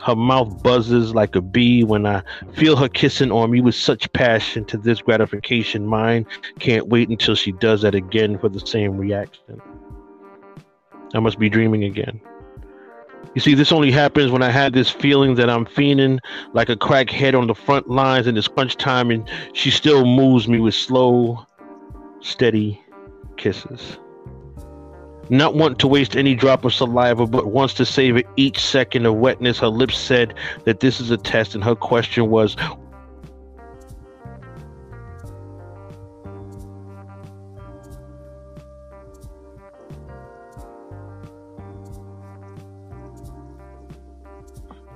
[0.00, 4.12] Her mouth buzzes like a bee when I feel her kissing on me with such
[4.12, 5.86] passion to this gratification.
[5.86, 6.26] Mine
[6.58, 9.62] can't wait until she does that again for the same reaction.
[11.14, 12.20] I must be dreaming again.
[13.34, 16.20] You see, this only happens when I have this feeling that I'm fiending
[16.52, 20.46] like a crackhead on the front lines in this crunch time, and she still moves
[20.46, 21.44] me with slow,
[22.20, 22.80] steady
[23.36, 23.98] kisses.
[25.30, 29.14] Not want to waste any drop of saliva, but wants to savor each second of
[29.14, 29.58] wetness.
[29.58, 32.56] Her lips said that this is a test, and her question was,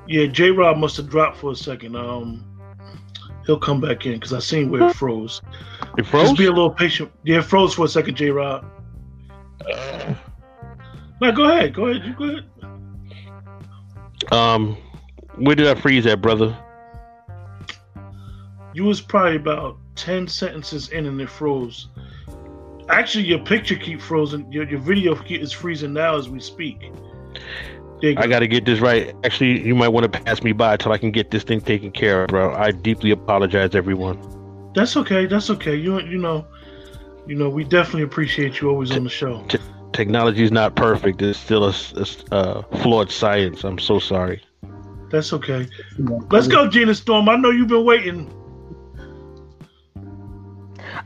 [0.08, 1.94] Yeah, J Rob must have dropped for a second.
[1.94, 2.42] Um,
[3.44, 5.42] he'll come back in because I seen where it froze.
[5.98, 6.28] It froze?
[6.28, 7.12] Just be a little patient.
[7.24, 8.64] Yeah, it froze for a second, J Rob.
[11.20, 11.74] No, go ahead.
[11.74, 12.06] Go ahead.
[12.06, 12.44] You go ahead.
[14.32, 14.76] Um,
[15.36, 16.56] where did I freeze at, brother?
[18.72, 21.88] You was probably about ten sentences in and it froze.
[22.88, 24.50] Actually, your picture keep frozen.
[24.50, 26.92] Your your video is freezing now as we speak.
[28.00, 28.22] There go.
[28.22, 29.14] I got to get this right.
[29.24, 31.90] Actually, you might want to pass me by till I can get this thing taken
[31.90, 32.54] care of, bro.
[32.54, 34.18] I deeply apologize, everyone.
[34.74, 35.26] That's okay.
[35.26, 35.74] That's okay.
[35.74, 36.46] You you know,
[37.26, 39.44] you know, we definitely appreciate you always on the show.
[39.92, 41.20] Technology is not perfect.
[41.22, 41.74] It's still a
[42.30, 43.64] uh, flawed science.
[43.64, 44.42] I'm so sorry.
[45.10, 45.66] That's okay.
[46.30, 47.28] Let's go, Gina Storm.
[47.28, 48.32] I know you've been waiting.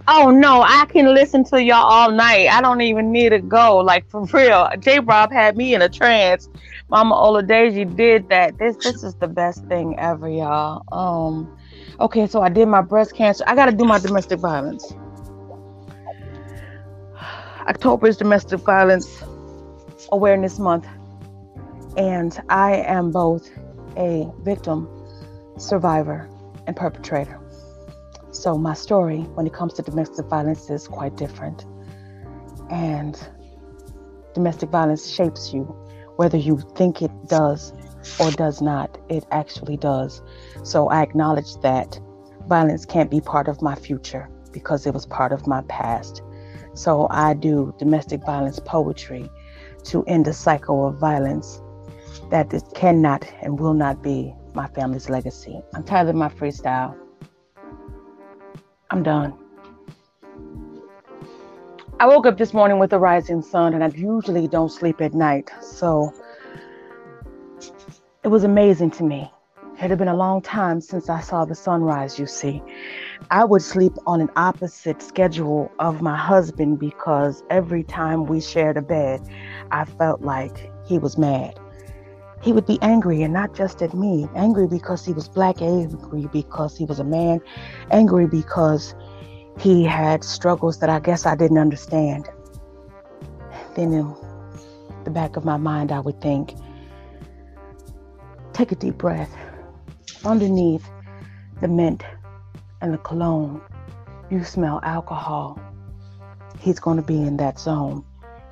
[0.08, 2.48] Oh no, I can listen to y'all all night.
[2.48, 3.78] I don't even need to go.
[3.78, 4.68] Like for real.
[4.78, 6.48] J Rob had me in a trance.
[6.92, 8.58] Mama Oladeji did that.
[8.58, 10.82] This this is the best thing ever, y'all.
[10.92, 11.56] Um
[11.98, 13.42] okay, so I did my breast cancer.
[13.46, 14.92] I gotta do my domestic violence.
[17.66, 19.24] October is domestic violence
[20.12, 20.86] awareness month.
[21.96, 23.50] And I am both
[23.96, 24.86] a victim,
[25.58, 26.28] survivor,
[26.66, 27.40] and perpetrator.
[28.32, 31.64] So my story when it comes to domestic violence is quite different.
[32.70, 33.18] And
[34.34, 35.74] domestic violence shapes you,
[36.16, 37.72] whether you think it does
[38.18, 38.98] or does not.
[39.08, 40.22] It actually does.
[40.62, 41.98] So I acknowledge that
[42.48, 46.22] violence can't be part of my future because it was part of my past.
[46.74, 49.30] So I do domestic violence poetry
[49.84, 51.60] to end the cycle of violence
[52.30, 55.60] that it cannot and will not be my family's legacy.
[55.74, 56.96] I'm tired of my freestyle.
[58.90, 59.41] I'm done.
[62.02, 65.14] I woke up this morning with the rising sun, and I usually don't sleep at
[65.14, 65.52] night.
[65.60, 66.12] So
[68.24, 69.30] it was amazing to me.
[69.74, 72.60] It had been a long time since I saw the sunrise, you see.
[73.30, 78.76] I would sleep on an opposite schedule of my husband because every time we shared
[78.76, 79.20] a bed,
[79.70, 81.56] I felt like he was mad.
[82.40, 86.26] He would be angry and not just at me, angry because he was black, angry
[86.32, 87.40] because he was a man,
[87.92, 88.96] angry because
[89.58, 92.28] he had struggles that I guess I didn't understand.
[93.74, 94.14] Then in
[95.04, 96.54] the back of my mind, I would think,
[98.52, 99.34] take a deep breath
[100.24, 100.88] underneath
[101.60, 102.02] the mint
[102.80, 103.60] and the cologne,
[104.30, 105.60] you smell alcohol.
[106.58, 108.04] He's going to be in that zone.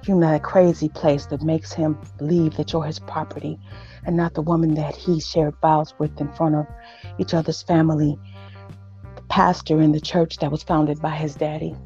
[0.06, 3.58] You know, that crazy place that makes him believe that you're his property
[4.06, 6.66] and not the woman that he shared vows with in front of
[7.18, 8.18] each other's family.
[9.30, 11.76] Pastor in the church that was founded by his daddy.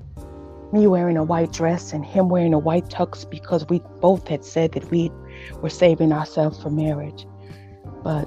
[0.72, 4.42] Me wearing a white dress and him wearing a white tux because we both had
[4.42, 5.12] said that we
[5.60, 7.26] were saving ourselves for marriage.
[8.02, 8.26] But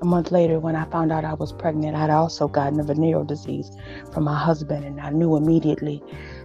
[0.00, 3.24] a month later, when I found out I was pregnant, I'd also gotten a venereal
[3.24, 3.76] disease
[4.12, 6.00] from my husband, and I knew immediately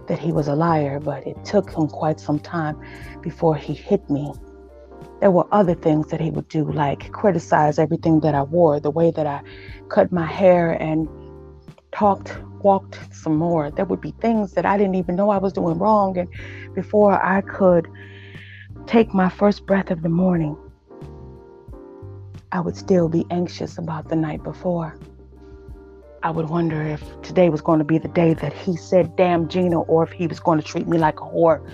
[0.08, 2.76] that he was a liar, but it took him quite some time
[3.22, 4.32] before he hit me.
[5.20, 8.90] There were other things that he would do, like criticize everything that I wore, the
[8.90, 9.42] way that I
[9.90, 11.08] cut my hair and
[11.92, 13.70] talked, walked some more.
[13.70, 16.18] There would be things that I didn't even know I was doing wrong.
[16.18, 16.28] And
[16.74, 17.86] before I could
[18.86, 20.56] take my first breath of the morning,
[22.50, 24.98] I would still be anxious about the night before.
[26.22, 29.48] I would wonder if today was going to be the day that he said, damn
[29.48, 31.68] Gina, or if he was going to treat me like a whore.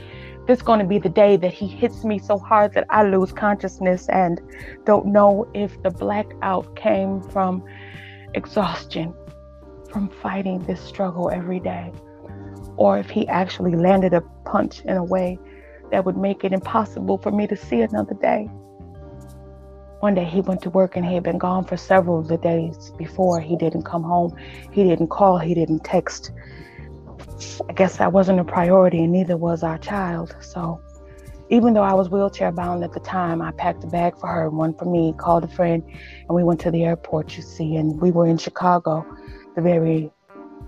[0.46, 3.32] This going to be the day that he hits me so hard that I lose
[3.32, 4.40] consciousness and
[4.86, 7.62] don't know if the blackout came from
[8.32, 9.12] exhaustion,
[9.90, 11.92] from fighting this struggle every day,
[12.76, 15.38] or if he actually landed a punch in a way
[15.90, 18.48] that would make it impossible for me to see another day.
[20.00, 22.36] One day he went to work and he had been gone for several of the
[22.36, 23.40] days before.
[23.40, 24.36] He didn't come home.
[24.70, 25.38] He didn't call.
[25.38, 26.30] He didn't text.
[27.68, 30.36] I guess that wasn't a priority, and neither was our child.
[30.40, 30.80] So,
[31.50, 34.50] even though I was wheelchair bound at the time, I packed a bag for her,
[34.50, 37.76] one for me, called a friend, and we went to the airport, you see.
[37.76, 39.06] And we were in Chicago
[39.58, 40.08] the very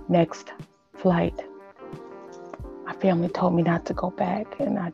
[0.08, 0.52] next
[0.96, 1.44] flight.
[2.84, 4.90] My family told me not to go back, and I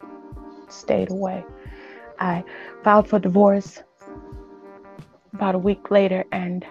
[0.68, 1.42] stayed away.
[2.18, 2.44] I
[2.84, 3.82] filed for divorce
[5.32, 6.62] about a week later and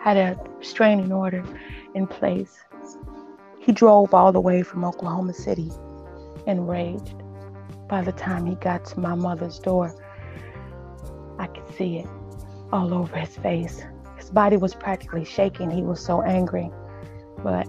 [0.00, 1.44] had a restraining order
[1.94, 2.56] in place.
[3.58, 5.70] He drove all the way from Oklahoma City
[6.46, 7.22] enraged.
[7.88, 9.94] By the time he got to my mother's door,
[11.38, 12.06] I could see it
[12.72, 13.82] all over his face.
[14.32, 15.70] Body was practically shaking.
[15.70, 16.70] He was so angry.
[17.42, 17.66] But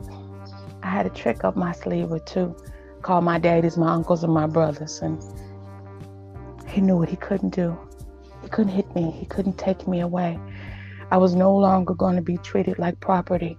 [0.83, 2.55] I had a trick up my sleeve or two.
[3.01, 5.21] Called my daddies, my uncles, and my brothers, and
[6.67, 7.77] he knew what he couldn't do
[8.43, 9.11] He couldn't hit me.
[9.11, 10.39] He couldn't take me away.
[11.11, 13.57] I was no longer going to be treated like property.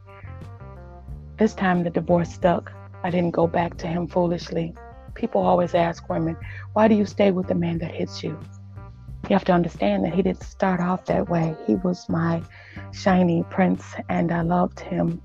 [1.38, 2.72] This time the divorce stuck.
[3.02, 4.74] I didn't go back to him foolishly.
[5.14, 6.36] People always ask women,
[6.72, 8.38] why do you stay with the man that hits you?
[9.32, 11.56] You have to understand that he didn't start off that way.
[11.66, 12.42] He was my
[12.92, 15.22] shiny prince, and I loved him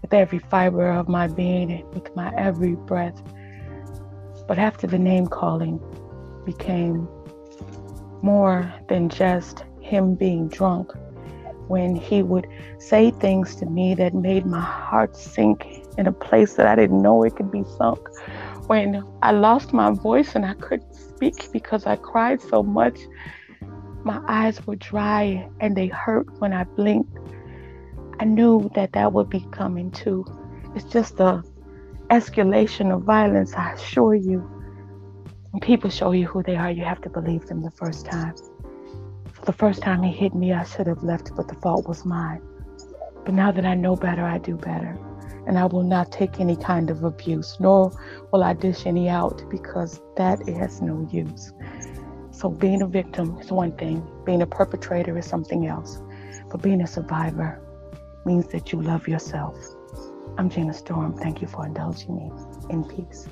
[0.00, 3.20] with every fiber of my being, with my every breath.
[4.46, 5.80] But after the name calling
[6.46, 7.08] became
[8.22, 10.92] more than just him being drunk.
[11.66, 12.46] When he would
[12.78, 15.66] say things to me that made my heart sink
[15.98, 17.98] in a place that I didn't know it could be sunk.
[18.68, 22.96] When I lost my voice and I couldn't speak because I cried so much,
[24.04, 27.16] my eyes were dry and they hurt when I blinked.
[28.18, 30.24] I knew that that would be coming too.
[30.74, 31.42] It's just a
[32.10, 34.40] escalation of violence, I assure you.
[35.50, 38.34] When people show you who they are, you have to believe them the first time.
[39.32, 42.04] For the first time he hit me, I should have left, but the fault was
[42.04, 42.42] mine.
[43.24, 44.98] But now that I know better, I do better.
[45.46, 47.92] And I will not take any kind of abuse, nor
[48.32, 51.52] will I dish any out because that has no use.
[52.40, 56.00] So being a victim is one thing, being a perpetrator is something else.
[56.50, 57.60] But being a survivor
[58.24, 59.58] means that you love yourself.
[60.38, 61.18] I'm Gina Storm.
[61.18, 62.32] Thank you for indulging me.
[62.70, 63.28] In peace.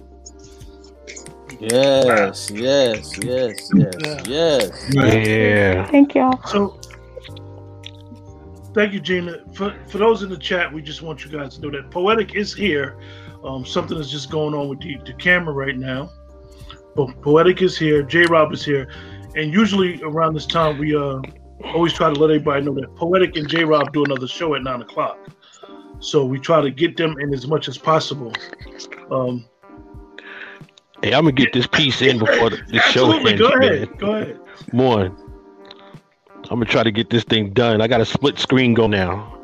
[1.59, 4.91] Yes, yes, yes, yes, yes.
[4.93, 5.87] Yeah.
[5.87, 6.39] Thank y'all.
[6.45, 6.79] So,
[8.75, 9.39] thank you, Gina.
[9.55, 12.35] For, for those in the chat, we just want you guys to know that Poetic
[12.35, 13.01] is here.
[13.43, 16.11] Um, something is just going on with the, the camera right now.
[17.07, 18.03] Poetic is here.
[18.03, 18.91] J Rob is here.
[19.37, 21.21] And usually around this time, we uh,
[21.65, 24.63] always try to let everybody know that Poetic and J Rob do another show at
[24.63, 25.19] 9 o'clock.
[26.01, 28.33] So we try to get them in as much as possible.
[29.11, 29.47] Um,
[31.03, 33.41] Hey, I'm gonna get this piece in before the, the show ends.
[33.41, 33.73] Go man.
[33.73, 33.99] ahead.
[33.99, 34.41] Go ahead.
[34.73, 35.17] One.
[36.51, 37.81] I'm gonna try to get this thing done.
[37.81, 39.39] I got a split screen go now.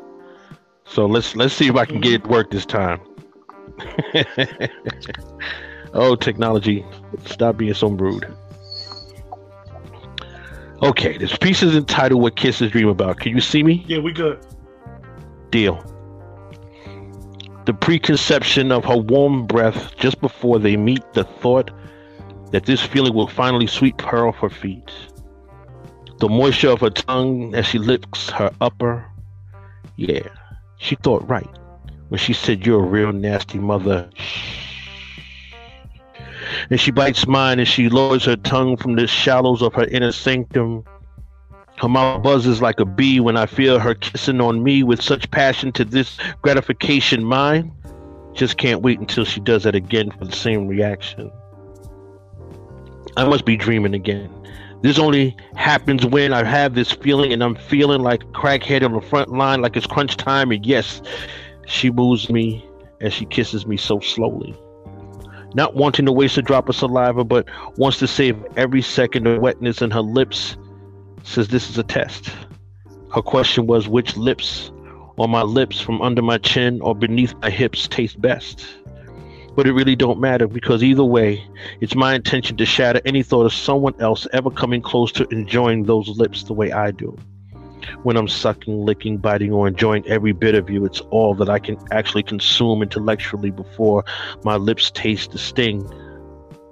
[0.85, 2.99] So let's let's see if I can get it work this time.
[5.95, 6.85] oh, technology.
[7.25, 8.31] Stop being so rude.
[10.83, 13.19] Okay, this piece is entitled What Kisses Dream About.
[13.19, 13.83] Can you see me?
[13.87, 14.45] Yeah, we good.
[15.49, 15.81] Deal.
[17.65, 21.71] The preconception of her warm breath just before they meet, the thought
[22.51, 24.91] that this feeling will finally sweep her off her feet.
[26.19, 29.05] The moisture of her tongue as she licks her upper.
[29.95, 30.27] Yeah,
[30.77, 31.49] she thought right
[32.09, 34.09] when she said, You're a real nasty mother.
[36.69, 40.11] And she bites mine and she lowers her tongue from the shallows of her inner
[40.11, 40.83] sanctum.
[41.77, 45.29] Her mouth buzzes like a bee when I feel her kissing on me with such
[45.31, 47.71] passion to this gratification mine.
[48.33, 51.31] Just can't wait until she does that again for the same reaction.
[53.17, 54.29] I must be dreaming again.
[54.81, 59.01] This only happens when I have this feeling and I'm feeling like crackhead on the
[59.01, 60.51] front line, like it's crunch time.
[60.51, 61.01] And yes,
[61.65, 62.63] she moves me
[63.01, 64.55] as she kisses me so slowly.
[65.55, 67.47] Not wanting to waste a drop of saliva, but
[67.77, 70.57] wants to save every second of wetness in her lips
[71.23, 72.29] says this is a test.
[73.13, 74.71] Her question was which lips
[75.17, 78.65] on my lips from under my chin or beneath my hips taste best.
[79.55, 81.41] But it really don't matter because either way,
[81.79, 85.83] it's my intention to shatter any thought of someone else ever coming close to enjoying
[85.83, 87.17] those lips the way I do.
[88.03, 91.59] When I'm sucking, licking, biting, or enjoying every bit of you, it's all that I
[91.59, 94.03] can actually consume intellectually before
[94.43, 95.87] my lips taste the sting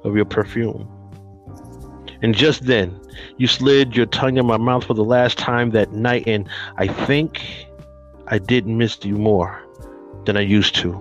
[0.04, 0.90] of your perfume.
[2.22, 3.00] And just then,
[3.38, 6.48] you slid your tongue in my mouth for the last time that night, and
[6.78, 7.42] I think
[8.28, 9.62] I didn't miss you more
[10.26, 10.94] than I used to.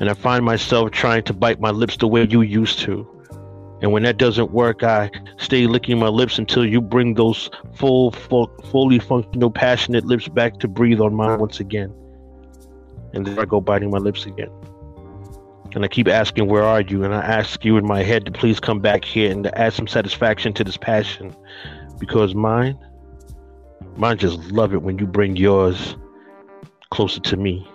[0.00, 3.06] And I find myself trying to bite my lips the way you used to.
[3.82, 8.10] And when that doesn't work, I stay licking my lips until you bring those full,
[8.10, 11.94] full fully functional, passionate lips back to breathe on mine once again.
[13.14, 14.50] And then I go biting my lips again.
[15.74, 17.04] And I keep asking, Where are you?
[17.04, 19.72] And I ask you in my head to please come back here and to add
[19.72, 21.34] some satisfaction to this passion.
[21.98, 22.78] Because mine,
[23.96, 25.96] mine just love it when you bring yours
[26.90, 27.66] closer to me.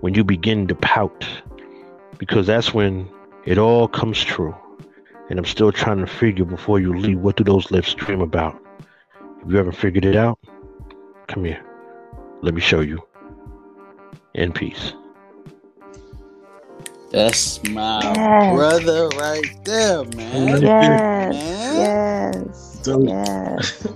[0.00, 1.26] When you begin to pout.
[2.18, 3.08] Because that's when
[3.44, 4.54] it all comes true.
[5.30, 8.60] And I'm still trying to figure before you leave what do those lips dream about?
[9.44, 10.40] If you haven't figured it out?
[11.28, 11.64] Come here.
[12.42, 13.00] Let me show you.
[14.34, 14.92] In peace.
[17.12, 18.54] That's my Yes.
[18.56, 20.62] brother right there, man.
[20.62, 21.32] Yes.
[21.32, 21.32] Man.
[21.76, 22.80] Yes.
[22.82, 23.08] Dope.
[23.08, 23.86] Yes.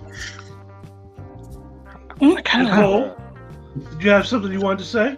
[2.20, 3.16] Nicole,
[3.91, 5.16] did you have something you wanted to say?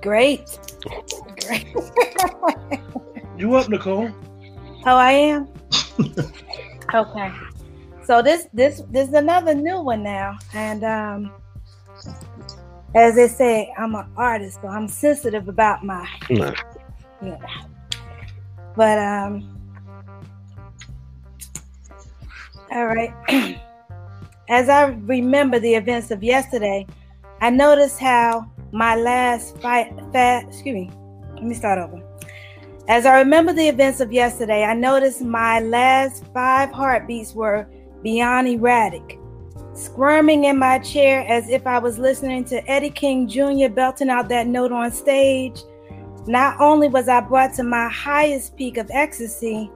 [0.00, 0.58] Great.
[1.44, 1.66] Great.
[3.36, 4.10] You up, Nicole?
[4.86, 5.48] Oh, I am.
[6.94, 7.32] okay.
[8.04, 11.32] So this this this is another new one now, and um,
[12.94, 16.08] as they say, I'm an artist, so I'm sensitive about my.
[16.30, 16.54] Nah.
[17.22, 17.36] Yeah.
[18.74, 19.56] But um,
[22.70, 23.12] all right.
[24.48, 26.86] As I remember the events of yesterday,
[27.40, 30.90] I noticed how my last fight, fat, excuse me,
[31.34, 32.05] let me start over.
[32.88, 37.66] As I remember the events of yesterday, I noticed my last five heartbeats were
[38.04, 39.18] beyond erratic,
[39.74, 43.68] squirming in my chair as if I was listening to Eddie King Jr.
[43.68, 45.62] belting out that note on stage.
[46.28, 49.68] Not only was I brought to my highest peak of ecstasy,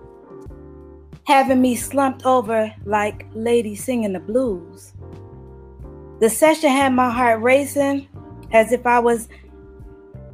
[1.25, 4.93] having me slumped over like lady singing the blues.
[6.21, 8.07] The session had my heart racing
[8.53, 9.29] as if I was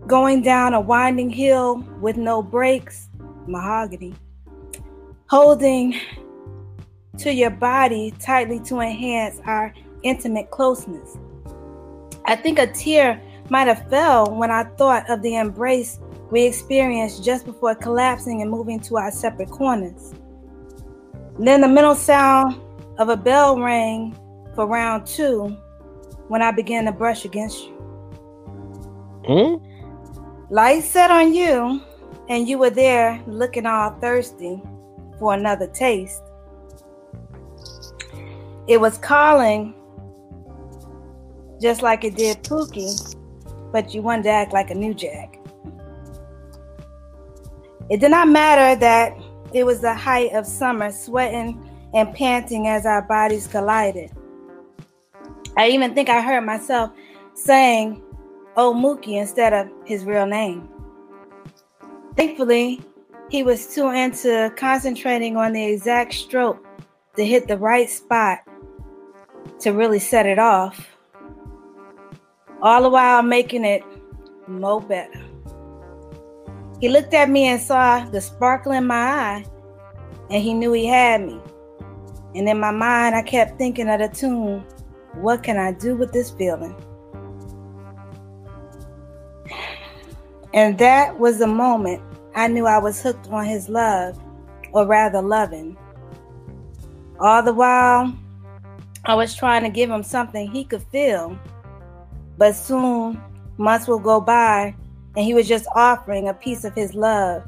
[0.07, 3.09] going down a winding hill with no brakes,
[3.47, 4.15] mahogany.
[5.29, 5.99] Holding
[7.19, 11.17] to your body tightly to enhance our intimate closeness.
[12.27, 15.99] I think a tear might have fell when I thought of the embrace
[16.31, 20.13] we experienced just before collapsing and moving to our separate corners.
[21.39, 22.61] Then the mental sound
[22.99, 24.17] of a bell rang
[24.55, 25.49] for round two
[26.29, 27.73] when I began to brush against you.
[29.27, 29.66] Hmm?
[30.49, 31.83] Lights set on you,
[32.29, 34.63] and you were there looking all thirsty
[35.19, 36.23] for another taste.
[38.69, 39.75] It was calling
[41.61, 43.17] just like it did Pookie,
[43.73, 45.39] but you wanted to act like a new jack.
[47.89, 49.17] It did not matter that
[49.53, 54.11] it was the height of summer, sweating and panting as our bodies collided.
[55.57, 56.91] I even think I heard myself
[57.35, 58.03] saying,
[58.59, 60.69] Oh Mookie instead of his real name.
[62.17, 62.81] Thankfully,
[63.31, 66.65] he was too into concentrating on the exact stroke
[67.17, 68.39] to hit the right spot
[69.61, 70.97] to really set it off,
[72.63, 73.83] all the while making it
[74.49, 75.23] mo better.
[76.81, 79.45] He looked at me and saw the sparkle in my eye,
[80.31, 81.39] and he knew he had me.
[82.35, 84.65] And in my mind, I kept thinking of the tune,
[85.15, 86.75] What can I do with this feeling?
[90.57, 92.03] And that was the moment
[92.35, 94.19] I knew I was hooked on his love,
[94.73, 95.77] or rather, loving.
[97.21, 98.17] All the while,
[99.05, 101.39] I was trying to give him something he could feel.
[102.39, 103.21] But soon,
[103.59, 104.75] months will go by,
[105.15, 107.43] and he was just offering a piece of his love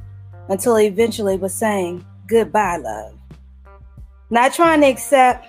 [0.51, 3.15] until he eventually was saying, Goodbye, love.
[4.29, 5.47] Not trying to accept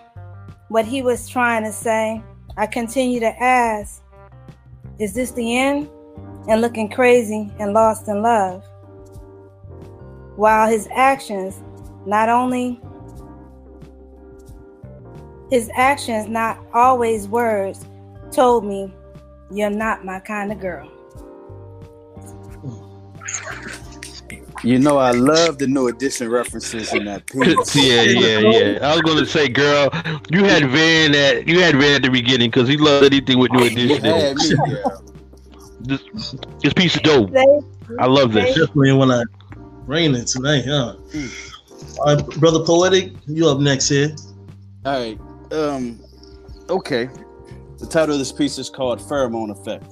[0.69, 2.23] what he was trying to say,
[2.55, 4.01] I continued to ask,
[4.97, 5.89] Is this the end?
[6.47, 8.63] And looking crazy and lost in love.
[10.35, 11.61] While his actions,
[12.05, 12.79] not only
[15.51, 17.85] his actions, not always words,
[18.31, 18.93] told me,
[19.51, 20.89] You're not my kind of girl.
[24.63, 27.75] You know, I love the new edition references in that piece.
[27.75, 28.79] yeah, yeah, yeah.
[28.81, 29.89] I was gonna say, girl,
[30.29, 33.51] you had Van at you had Van at the beginning because he loved anything with
[33.51, 34.11] new edition.
[35.89, 36.27] Yeah, me, yeah.
[36.31, 37.31] This, this piece of dope.
[37.99, 38.55] I love this.
[38.55, 39.23] Definitely when I
[39.85, 40.95] raining tonight, huh?
[41.99, 44.15] All right, brother poetic, you up next here.
[44.85, 45.19] All right.
[45.51, 45.99] Um.
[46.69, 47.09] Okay.
[47.77, 49.85] The title of this piece is called "Pheromone Effect."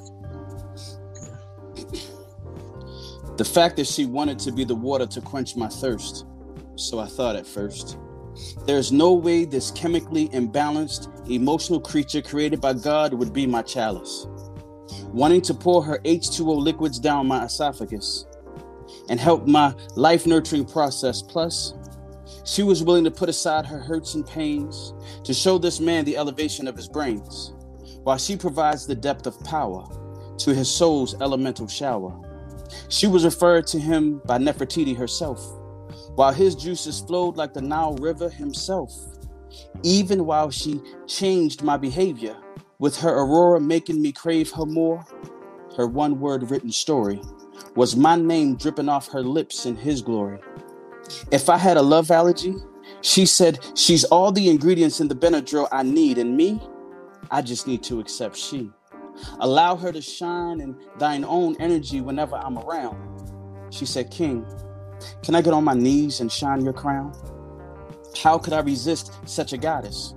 [3.38, 6.26] The fact that she wanted to be the water to quench my thirst,
[6.76, 7.98] so I thought at first.
[8.66, 14.28] There's no way this chemically imbalanced, emotional creature created by God would be my chalice.
[15.14, 18.26] Wanting to pour her H2O liquids down my esophagus
[19.10, 21.22] and help my life nurturing process.
[21.22, 21.74] Plus,
[22.44, 26.18] she was willing to put aside her hurts and pains to show this man the
[26.18, 27.54] elevation of his brains,
[28.04, 29.86] while she provides the depth of power
[30.38, 32.18] to his soul's elemental shower.
[32.90, 35.40] She was referred to him by Nefertiti herself,
[36.16, 38.94] while his juices flowed like the Nile River himself.
[39.84, 42.36] Even while she changed my behavior,
[42.80, 45.04] with her aurora making me crave her more,
[45.76, 47.22] her one word written story
[47.76, 50.40] was my name dripping off her lips in his glory.
[51.32, 52.56] If I had a love allergy,
[53.02, 56.62] she said she's all the ingredients in the Benadryl I need, and me,
[57.32, 58.72] I just need to accept she.
[59.40, 62.98] Allow her to shine in thine own energy whenever I'm around.
[63.72, 64.46] She said, King,
[65.24, 67.14] can I get on my knees and shine your crown?
[68.22, 70.14] How could I resist such a goddess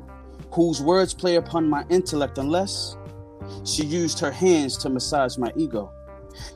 [0.52, 2.96] whose words play upon my intellect unless
[3.64, 5.92] she used her hands to massage my ego?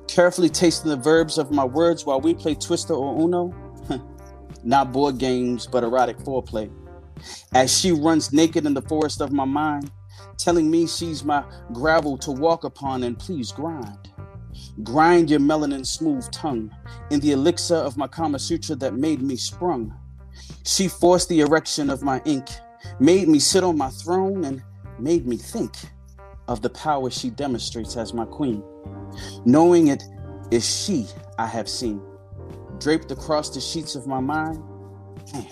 [0.07, 3.55] Carefully tasting the verbs of my words while we play Twister or Uno?
[4.65, 6.71] Not board games, but erotic foreplay.
[7.55, 9.91] As she runs naked in the forest of my mind,
[10.37, 14.11] telling me she's my gravel to walk upon and please grind.
[14.83, 16.75] Grind your melanin smooth tongue
[17.11, 19.95] in the elixir of my Kama Sutra that made me sprung.
[20.65, 22.47] She forced the erection of my ink,
[22.99, 24.63] made me sit on my throne, and
[24.99, 25.75] made me think
[26.49, 28.63] of the power she demonstrates as my queen.
[29.45, 30.03] Knowing it
[30.51, 31.07] is she
[31.39, 32.01] I have seen,
[32.79, 34.63] draped across the sheets of my mind.
[35.33, 35.47] Man,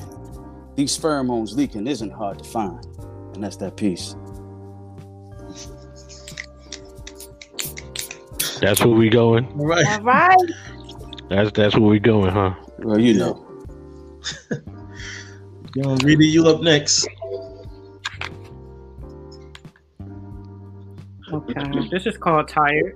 [0.77, 2.85] these pheromones leaking isn't hard to find.
[3.35, 4.15] And that's that piece.
[8.61, 9.47] That's where we going.
[9.59, 9.87] All right.
[9.87, 10.37] All right.
[11.29, 12.55] That's that's where we going, huh?
[12.79, 13.47] Well, you know.
[15.75, 17.09] Young Reedy, you up next.
[21.33, 22.95] Okay, this is called Tired.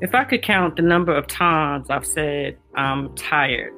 [0.00, 3.72] If I could count the number of times I've said I'm tired,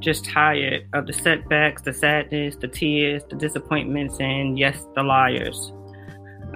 [0.00, 5.72] just tired of the setbacks, the sadness, the tears, the disappointments, and yes, the liars.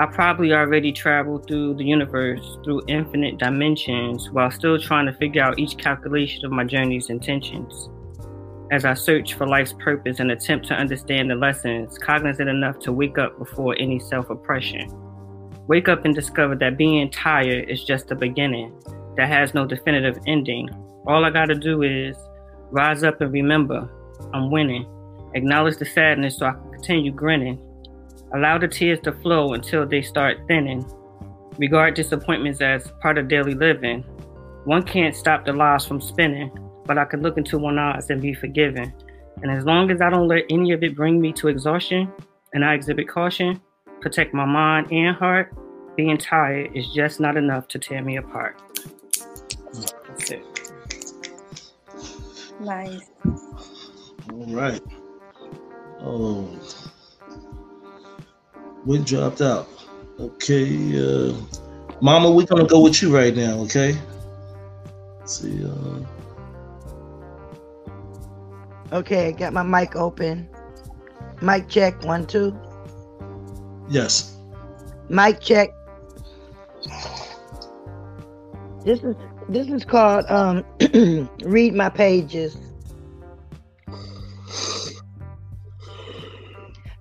[0.01, 5.43] I probably already traveled through the universe through infinite dimensions while still trying to figure
[5.43, 7.89] out each calculation of my journey's intentions.
[8.72, 12.92] As I search for life's purpose and attempt to understand the lessons, cognizant enough to
[12.92, 14.90] wake up before any self oppression.
[15.68, 18.72] Wake up and discover that being tired is just the beginning,
[19.16, 20.68] that has no definitive ending.
[21.06, 22.16] All I gotta do is
[22.72, 23.88] rise up and remember
[24.34, 24.86] I'm winning.
[25.34, 27.62] Acknowledge the sadness so I can continue grinning.
[28.34, 30.84] Allow the tears to flow until they start thinning.
[31.58, 34.02] Regard disappointments as part of daily living.
[34.64, 36.50] One can't stop the lies from spinning,
[36.87, 38.93] but I can look into one eyes and be forgiven.
[39.43, 42.11] And as long as I don't let any of it bring me to exhaustion
[42.55, 43.61] and I exhibit caution,
[44.01, 45.53] protect my mind and heart,
[45.97, 48.61] being tired is just not enough to tear me apart.
[49.72, 50.45] That's it.
[52.61, 53.11] Nice.
[54.32, 54.80] All right.
[56.01, 56.49] Oh,
[58.84, 59.68] we dropped out.
[60.18, 61.34] Okay, uh,
[62.01, 63.59] Mama, we're gonna go with you right now.
[63.61, 63.97] Okay.
[65.18, 65.64] Let's see.
[65.64, 66.01] Uh,
[68.93, 70.49] Okay, got my mic open.
[71.43, 72.57] Mic check, one, two.
[73.89, 74.37] yes.
[75.09, 75.70] Mic check.
[78.84, 79.16] This is
[79.49, 80.64] this is called um
[81.45, 82.57] read my pages.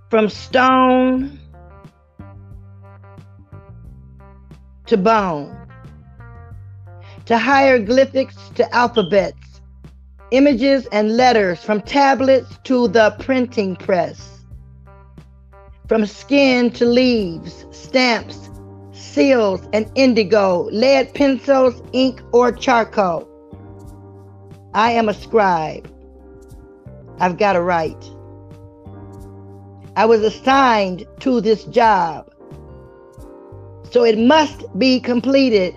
[0.09, 1.39] From stone
[4.87, 5.55] to bone,
[7.25, 9.44] to hieroglyphics to alphabets,
[10.31, 14.41] images and letters from tablets to the printing press,
[15.87, 18.49] from skin to leaves, stamps,
[18.91, 23.29] seals, and indigo, lead pencils, ink, or charcoal.
[24.73, 25.89] I am a scribe.
[27.19, 28.03] I've got to write.
[29.95, 32.29] I was assigned to this job.
[33.91, 35.73] So it must be completed.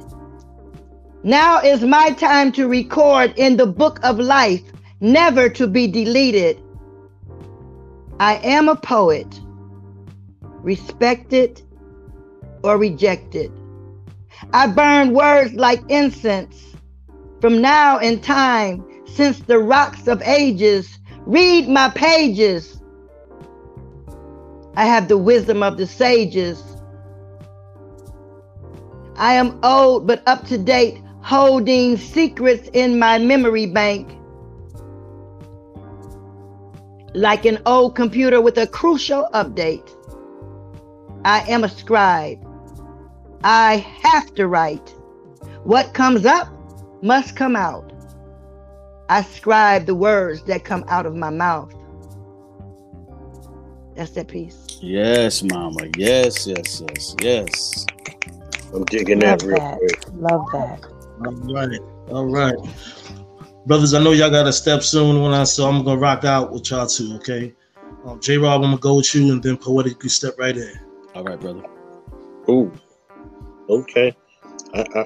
[1.25, 4.63] Now is my time to record in the book of life,
[5.01, 6.63] never to be deleted.
[8.21, 9.41] I am a poet,
[10.63, 11.61] respected
[12.63, 13.51] or rejected.
[14.53, 16.77] I burn words like incense.
[17.41, 22.81] From now in time, since the rocks of ages, read my pages.
[24.77, 26.63] I have the wisdom of the sages.
[29.17, 34.09] I am old but up to date, holding secrets in my memory bank.
[37.15, 39.91] Like an old computer with a crucial update.
[41.25, 42.45] I am a scribe.
[43.45, 44.91] I have to write.
[45.65, 46.49] What comes up
[47.03, 47.93] must come out.
[49.09, 51.75] I scribe the words that come out of my mouth.
[53.95, 54.79] That's that piece.
[54.81, 55.89] Yes, Mama.
[55.97, 57.87] Yes, yes, yes, yes.
[58.73, 59.79] I'm digging Love that real that.
[59.79, 60.05] quick.
[60.15, 60.98] Love that.
[61.25, 61.81] All right.
[62.11, 62.57] All right.
[63.67, 66.53] Brothers, I know y'all got to step soon when I so I'm gonna rock out
[66.53, 67.55] with y'all too, okay?
[68.05, 70.73] Um, J Rob, I'm gonna go with you and then poetic you step right in.
[71.15, 71.63] All right, brother.
[72.49, 72.73] Ooh.
[73.69, 74.17] Okay.
[74.75, 75.05] I I,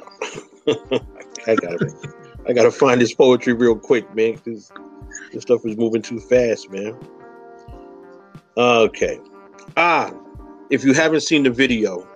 [1.46, 2.12] I gotta
[2.48, 4.70] I gotta find this poetry real quick, man, because
[5.32, 6.96] this stuff is moving too fast, man.
[8.56, 9.18] Okay.
[9.76, 10.12] Ah,
[10.70, 12.06] if you haven't seen the video,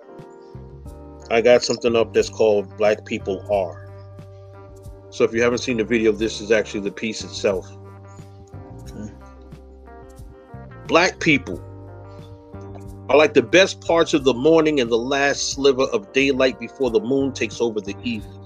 [1.30, 3.86] I got something up that's called Black People Are.
[5.16, 7.66] So if you haven't seen the video, this is actually the piece itself.
[8.82, 9.10] Okay.
[10.86, 11.58] Black people
[13.08, 16.90] are like the best parts of the morning and the last sliver of daylight before
[16.90, 18.42] the moon takes over the evening.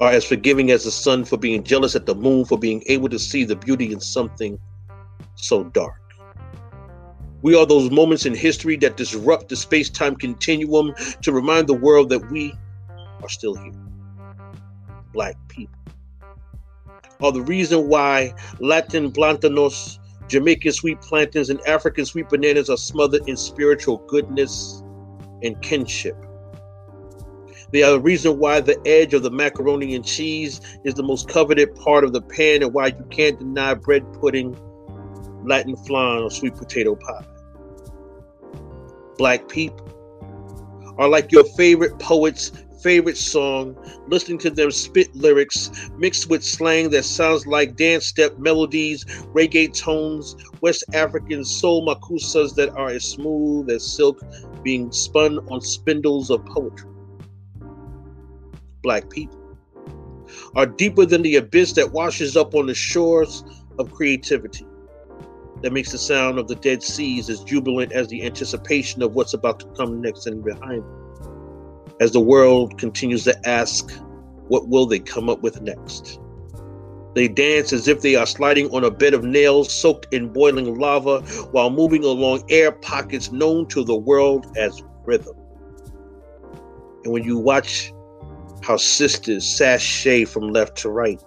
[0.00, 3.08] Are as forgiving as the sun for being jealous at the moon for being able
[3.08, 4.60] to see the beauty in something
[5.34, 5.98] so dark.
[7.40, 11.72] We are those moments in history that disrupt the space time continuum to remind the
[11.72, 12.52] world that we
[13.22, 13.72] are still here.
[15.14, 15.74] Black people
[17.22, 19.98] are the reason why Latin plantanos,
[20.28, 24.82] Jamaican sweet plantains, and African sweet bananas are smothered in spiritual goodness
[25.42, 26.16] and kinship.
[27.70, 31.28] They are the reason why the edge of the macaroni and cheese is the most
[31.28, 34.56] coveted part of the pan and why you can't deny bread pudding,
[35.44, 37.24] Latin flan, or sweet potato pie.
[39.16, 39.88] Black people
[40.98, 42.52] are like your favorite poet's
[42.84, 43.74] favorite song,
[44.08, 49.72] listening to them spit lyrics mixed with slang that sounds like dance step melodies, reggae
[49.72, 54.20] tones, West African Soul Makossas that are as smooth as silk
[54.62, 56.90] being spun on spindles of poetry.
[58.82, 59.40] Black people
[60.54, 63.44] are deeper than the abyss that washes up on the shores
[63.78, 64.66] of creativity.
[65.62, 69.32] That makes the sound of the Dead Seas as jubilant as the anticipation of what's
[69.32, 70.84] about to come next and behind.
[72.00, 73.92] As the world continues to ask,
[74.48, 76.18] what will they come up with next?
[77.14, 80.76] They dance as if they are sliding on a bed of nails soaked in boiling
[80.78, 81.20] lava
[81.52, 85.36] while moving along air pockets known to the world as rhythm.
[87.04, 87.92] And when you watch
[88.62, 91.22] how sisters sashay from left to right,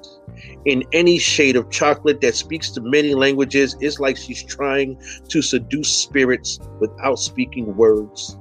[0.66, 5.42] in any shade of chocolate that speaks to many languages, it's like she's trying to
[5.42, 8.38] seduce spirits without speaking words.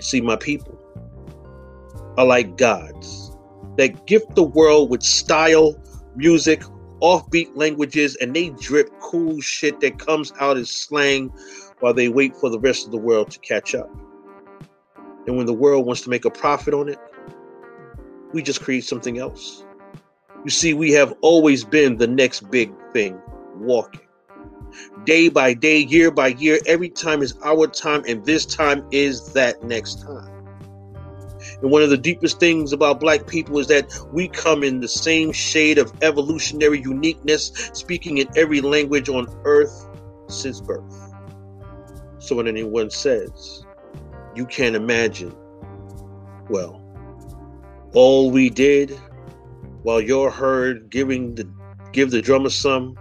[0.00, 0.78] See, my people
[2.16, 3.36] are like gods
[3.76, 5.76] that gift the world with style,
[6.16, 6.62] music,
[7.00, 11.32] offbeat languages, and they drip cool shit that comes out as slang
[11.80, 13.88] while they wait for the rest of the world to catch up.
[15.26, 16.98] And when the world wants to make a profit on it,
[18.32, 19.64] we just create something else.
[20.44, 23.20] You see, we have always been the next big thing
[23.56, 24.07] walking.
[25.04, 29.32] Day by day, year by year, every time is our time, and this time is
[29.32, 30.38] that next time.
[31.62, 34.88] And one of the deepest things about black people is that we come in the
[34.88, 39.88] same shade of evolutionary uniqueness, speaking in every language on earth
[40.28, 41.14] since birth.
[42.18, 43.64] So when anyone says,
[44.34, 45.34] you can't imagine,
[46.48, 46.82] well,
[47.94, 48.90] all we did
[49.82, 51.48] while you're heard giving the
[51.92, 52.96] give the drummer some,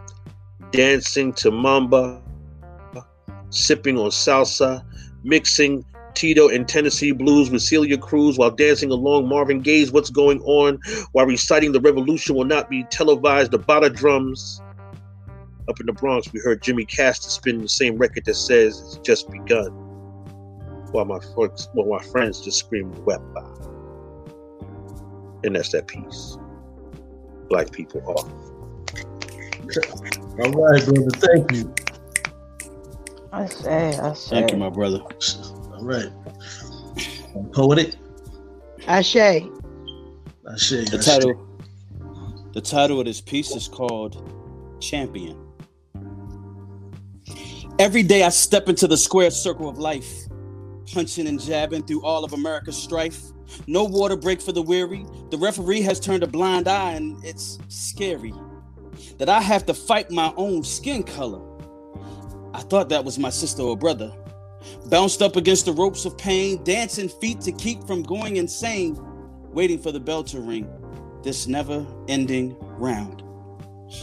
[0.71, 2.21] dancing to mamba,
[3.49, 4.83] sipping on salsa,
[5.23, 10.41] mixing Tito and Tennessee Blues with Celia Cruz while dancing along Marvin Gaye's What's Going
[10.41, 10.79] On
[11.11, 14.59] while reciting The Revolution Will Not Be Televised, the batá drums.
[15.69, 18.97] Up in the Bronx, we heard Jimmy Castor spin the same record that says it's
[19.05, 19.69] just begun.
[20.91, 23.43] While my folks, while my friends just scream "Wepa,"
[25.43, 26.37] and that's that piece.
[27.49, 28.56] Black people are.
[29.67, 31.09] All right, brother.
[31.17, 31.73] Thank you.
[33.33, 34.29] I say, I say.
[34.29, 34.99] Thank you, my brother.
[34.99, 36.09] All right.
[37.53, 37.95] Poetic.
[38.87, 39.49] I say.
[40.43, 41.05] The Ashe.
[41.05, 41.47] title,
[42.53, 45.37] the title of this piece is called "Champion."
[47.79, 50.27] Every day I step into the square circle of life,
[50.93, 53.21] punching and jabbing through all of America's strife.
[53.67, 55.05] No water break for the weary.
[55.29, 58.33] The referee has turned a blind eye, and it's scary
[59.17, 61.41] that I have to fight my own skin color.
[62.53, 64.11] I thought that was my sister or brother.
[64.87, 68.97] Bounced up against the ropes of pain, dancing feet to keep from going insane,
[69.51, 70.69] waiting for the bell to ring.
[71.23, 73.23] This never ending round.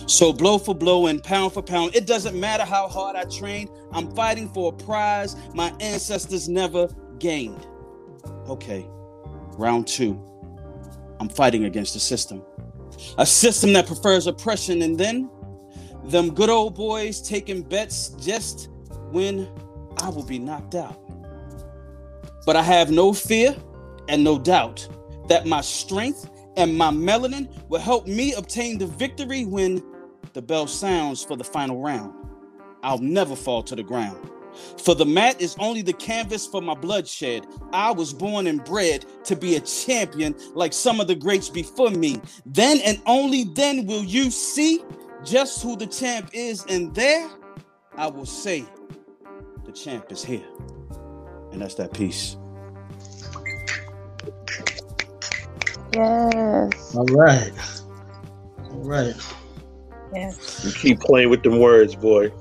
[0.07, 3.69] So, blow for blow and pound for pound, it doesn't matter how hard I train,
[3.93, 6.89] I'm fighting for a prize my ancestors never
[7.19, 7.67] gained.
[8.49, 8.87] Okay,
[9.59, 10.21] round two.
[11.21, 12.43] I'm fighting against the system.
[13.19, 15.31] A system that prefers oppression, and then
[16.05, 18.69] them good old boys taking bets just
[19.11, 19.49] when
[19.99, 21.01] I will be knocked out.
[22.45, 23.57] But I have no fear
[24.09, 24.87] and no doubt
[25.29, 29.83] that my strength and my melanin will help me obtain the victory when
[30.35, 32.13] the bell sounds for the final round.
[32.83, 34.31] I'll never fall to the ground.
[34.79, 37.47] For the mat is only the canvas for my bloodshed.
[37.73, 41.91] I was born and bred to be a champion like some of the greats before
[41.91, 42.21] me.
[42.47, 44.83] Then and only then will you see
[45.25, 47.31] just who the champ is, and there
[47.97, 48.65] I will say
[49.65, 50.45] the champ is here.
[51.53, 52.37] And that's that piece.
[55.95, 56.95] Yes.
[56.95, 57.53] All right.
[58.71, 59.15] All right.
[60.15, 60.65] Yes.
[60.65, 62.33] You keep playing with them words, boy.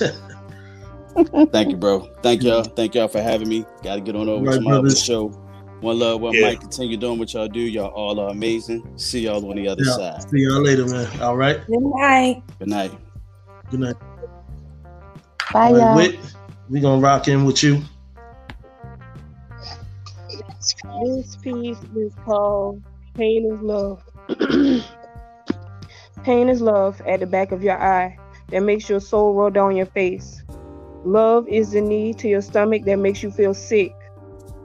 [1.52, 2.00] Thank you, bro.
[2.22, 2.62] Thank y'all.
[2.76, 3.64] Thank y'all for having me.
[3.82, 5.28] Got to get on over Right, to my other show.
[5.80, 6.50] One love, one Yeah.
[6.50, 6.60] mic.
[6.60, 7.60] Continue doing what y'all do.
[7.60, 8.82] Y'all all are amazing.
[8.96, 9.92] See y'all on the other Yeah.
[9.92, 10.22] side.
[10.30, 11.08] See y'all later, man.
[11.20, 11.60] All right.
[11.66, 12.42] Good night.
[12.58, 12.98] Good night.
[13.70, 13.96] Good night.
[15.52, 15.96] Bye, All right, y'all.
[15.96, 16.34] Whit,
[16.68, 17.82] we gonna rock in with you.
[21.04, 22.82] This piece is called
[23.16, 24.02] Pain is Love.
[26.24, 28.18] Pain is love at the back of your eye
[28.50, 30.42] that makes your soul roll down your face.
[31.06, 33.94] Love is the knee to your stomach that makes you feel sick.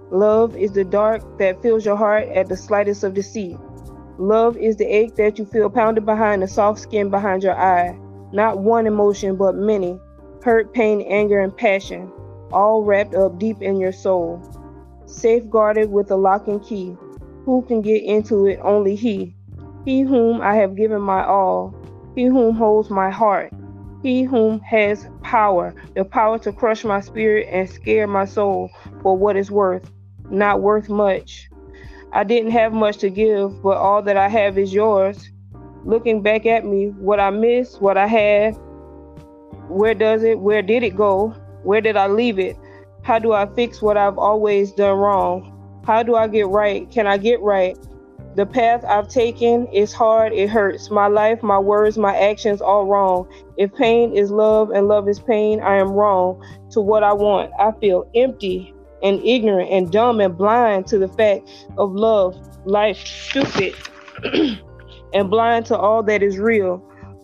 [0.10, 3.56] Love is the dark that fills your heart at the slightest of deceit.
[4.18, 7.96] Love is the ache that you feel pounded behind the soft skin behind your eye.
[8.32, 10.00] Not one emotion, but many
[10.44, 12.12] hurt, pain, anger, and passion,
[12.52, 14.42] all wrapped up deep in your soul
[15.06, 16.98] safeguarded with a lock and key.
[17.46, 18.60] Who can get into it?
[18.64, 19.36] Only He.
[19.86, 21.76] He whom I have given my all.
[22.16, 23.54] He whom holds my heart.
[24.04, 28.70] He whom has power, the power to crush my spirit and scare my soul
[29.02, 29.92] for what it's worth.
[30.30, 31.50] Not worth much.
[32.12, 35.32] I didn't have much to give, but all that I have is yours.
[35.86, 38.58] Looking back at me, what I missed, what I had,
[39.68, 41.30] where does it, where did it go?
[41.64, 42.58] Where did I leave it?
[43.04, 45.82] How do I fix what I've always done wrong?
[45.86, 46.90] How do I get right?
[46.92, 47.78] Can I get right?
[48.36, 50.90] The path I've taken is hard, it hurts.
[50.90, 53.28] My life, my words, my actions, all wrong.
[53.58, 57.52] If pain is love and love is pain, I am wrong to what I want.
[57.60, 58.74] I feel empty
[59.04, 63.76] and ignorant and dumb and blind to the fact of love, life, stupid,
[65.14, 66.78] and blind to all that is real.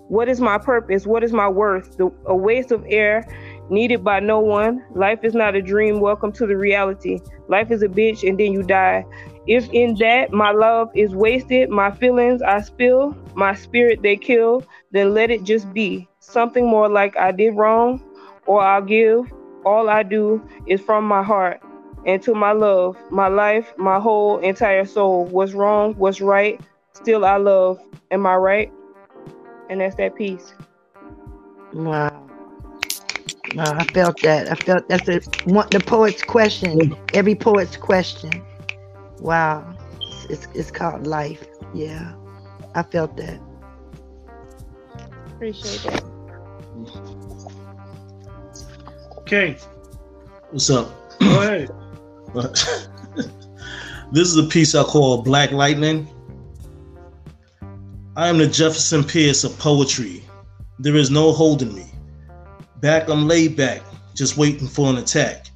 [0.10, 1.08] What is my purpose?
[1.08, 1.96] What is my worth?
[1.96, 3.26] The, a waste of air
[3.70, 4.84] needed by no one.
[4.94, 6.02] Life is not a dream.
[6.02, 7.20] Welcome to the reality.
[7.48, 9.06] Life is a bitch and then you die.
[9.48, 14.64] If in that my love is wasted, my feelings I spill, my spirit they kill,
[14.92, 16.08] then let it just be.
[16.20, 18.02] Something more like I did wrong
[18.46, 19.32] or I'll give.
[19.66, 21.62] All I do is from my heart
[22.06, 25.26] and to my love, my life, my whole entire soul.
[25.26, 25.94] What's wrong?
[25.96, 26.60] What's right?
[26.94, 27.80] still I love.
[28.12, 28.72] Am I right?
[29.70, 30.54] And that's that piece.
[31.74, 32.28] Wow.
[33.58, 34.52] I felt that.
[34.52, 36.96] I felt that's a, one, the poet's question.
[37.14, 38.44] Every poet's question.
[39.20, 39.76] Wow.
[40.02, 41.46] It's, it's, it's called life.
[41.74, 42.14] Yeah.
[42.76, 43.40] I felt that.
[45.36, 46.04] Appreciate that.
[49.20, 49.58] Okay,
[50.52, 50.90] What's up?
[51.20, 51.70] go ahead.
[54.12, 56.08] this is a piece I call Black Lightning.
[58.16, 60.24] I am the Jefferson Pierce of poetry.
[60.80, 61.86] There is no holding me.
[62.78, 63.82] Back, I'm laid back,
[64.16, 65.47] just waiting for an attack.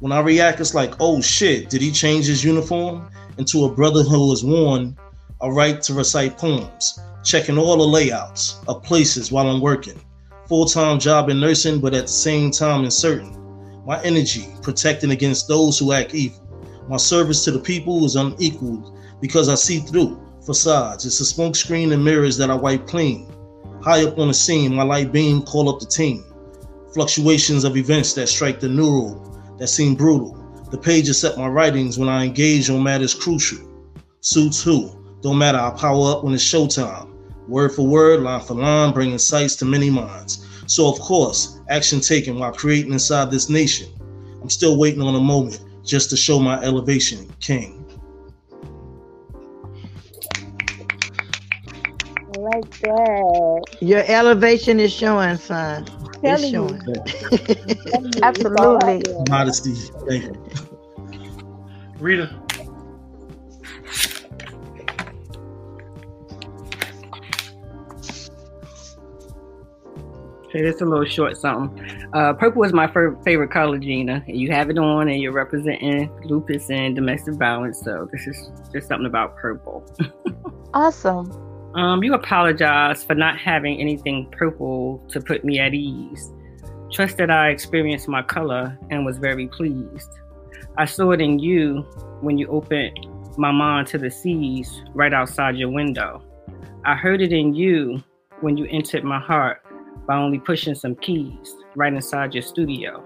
[0.00, 4.02] When I react, it's like, oh shit, did he change his uniform into a brother
[4.02, 4.96] who is worn
[5.42, 10.00] a right to recite poems, checking all the layouts of places while I'm working.
[10.48, 13.36] Full time job in nursing, but at the same time uncertain.
[13.86, 16.48] My energy protecting against those who act evil.
[16.88, 21.04] My service to the people is unequaled because I see through facades.
[21.04, 23.30] It's a smoke screen and mirrors that I wipe clean.
[23.82, 26.24] High up on the scene, my light beam call up the team.
[26.94, 29.29] Fluctuations of events that strike the neural,
[29.60, 30.36] that seem brutal.
[30.70, 33.58] The pages set my writings when I engage on matters crucial.
[34.20, 34.90] Suits who?
[35.20, 37.08] Don't matter, I power up when it's showtime.
[37.46, 40.46] Word for word, line for line, bringing sights to many minds.
[40.66, 43.88] So, of course, action taken while creating inside this nation.
[44.40, 47.84] I'm still waiting on a moment just to show my elevation, King.
[52.34, 53.76] I like that.
[53.80, 55.86] Your elevation is showing, son.
[56.22, 58.22] It's Telling you.
[58.22, 59.02] Absolutely.
[59.28, 59.74] Modesty.
[60.06, 60.44] Thank you.
[61.98, 62.36] Rita.
[70.46, 72.08] Okay, it's a little short something.
[72.12, 74.24] Uh, purple is my fir- favorite color, Gina.
[74.26, 77.80] And you have it on, and you're representing lupus and domestic violence.
[77.84, 79.84] So this is just something about purple.
[80.72, 81.49] Awesome.
[81.74, 86.32] Um, you apologize for not having anything purple to put me at ease.
[86.90, 90.10] Trust that I experienced my color and was very pleased.
[90.76, 91.82] I saw it in you
[92.22, 93.06] when you opened
[93.36, 96.24] my mind to the seas right outside your window.
[96.84, 98.02] I heard it in you
[98.40, 99.64] when you entered my heart
[100.08, 103.04] by only pushing some keys right inside your studio.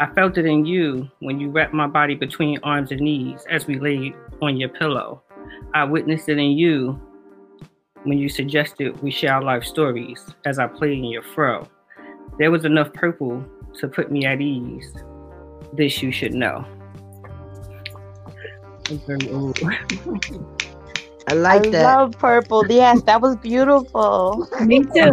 [0.00, 3.68] I felt it in you when you wrapped my body between arms and knees as
[3.68, 5.22] we laid on your pillow.
[5.72, 7.00] I witnessed it in you
[8.04, 11.68] when you suggested we share our life stories as I played in your fro.
[12.38, 13.44] There was enough purple
[13.78, 14.92] to put me at ease.
[15.72, 16.64] This you should know.
[18.90, 19.58] I'm very old.
[21.28, 21.82] I like I that.
[21.84, 22.66] love purple.
[22.68, 24.48] Yes, that was beautiful.
[24.60, 25.12] Me too.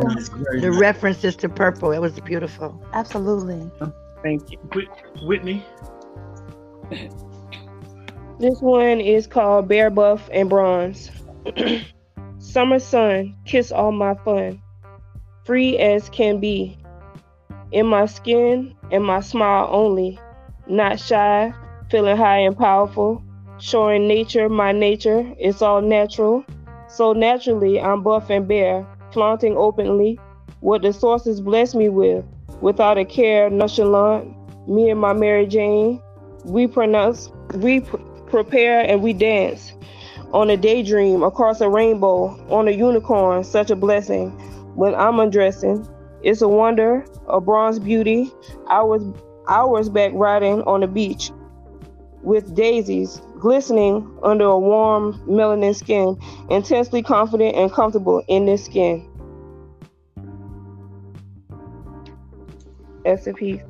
[0.59, 1.91] the references to purple.
[1.91, 2.81] It was beautiful.
[2.93, 3.69] Absolutely.
[4.23, 4.57] Thank you.
[5.21, 5.63] Whitney.
[8.39, 11.11] This one is called Bare Buff and Bronze.
[12.41, 14.61] Summer sun, kiss all my fun.
[15.43, 16.77] Free as can be.
[17.73, 20.17] In my skin and my smile only.
[20.65, 21.53] Not shy,
[21.91, 23.21] feeling high and powerful.
[23.59, 25.29] Showing nature my nature.
[25.37, 26.45] It's all natural.
[26.87, 30.17] So naturally, I'm buff and bare, flaunting openly
[30.61, 32.23] what the sources bless me with.
[32.61, 34.33] Without a care, nonchalant.
[34.65, 36.01] Me and my Mary Jane,
[36.45, 39.73] we pronounce, we pr- prepare and we dance
[40.31, 44.29] on a daydream across a rainbow on a unicorn such a blessing.
[44.75, 45.87] When i'm undressing
[46.21, 48.31] it's a wonder a bronze beauty.
[48.69, 49.03] Hours
[49.47, 51.31] hours back riding on the beach
[52.21, 56.17] with daisies glistening under a warm melanin skin
[56.49, 59.05] intensely confident and comfortable in this skin.
[63.05, 63.61] That's a piece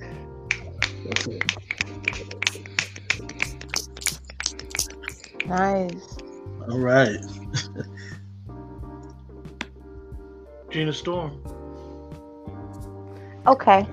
[5.49, 6.08] Nice.
[6.69, 7.17] All right.
[10.69, 11.43] Gina Storm.
[13.47, 13.87] Okay.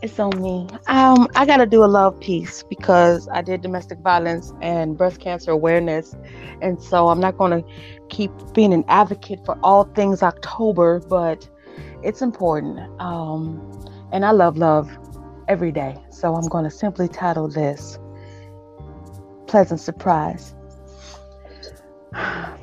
[0.00, 0.66] It's on me.
[0.86, 5.50] Um, I gotta do a love piece because I did domestic violence and breast cancer
[5.50, 6.14] awareness,
[6.62, 7.62] and so I'm not gonna
[8.08, 11.50] keep being an advocate for all things October, but
[12.02, 12.78] it's important.
[13.00, 13.60] Um,
[14.12, 14.88] and I love love
[15.48, 17.98] every day, so I'm gonna simply title this
[19.48, 20.54] "Pleasant Surprise."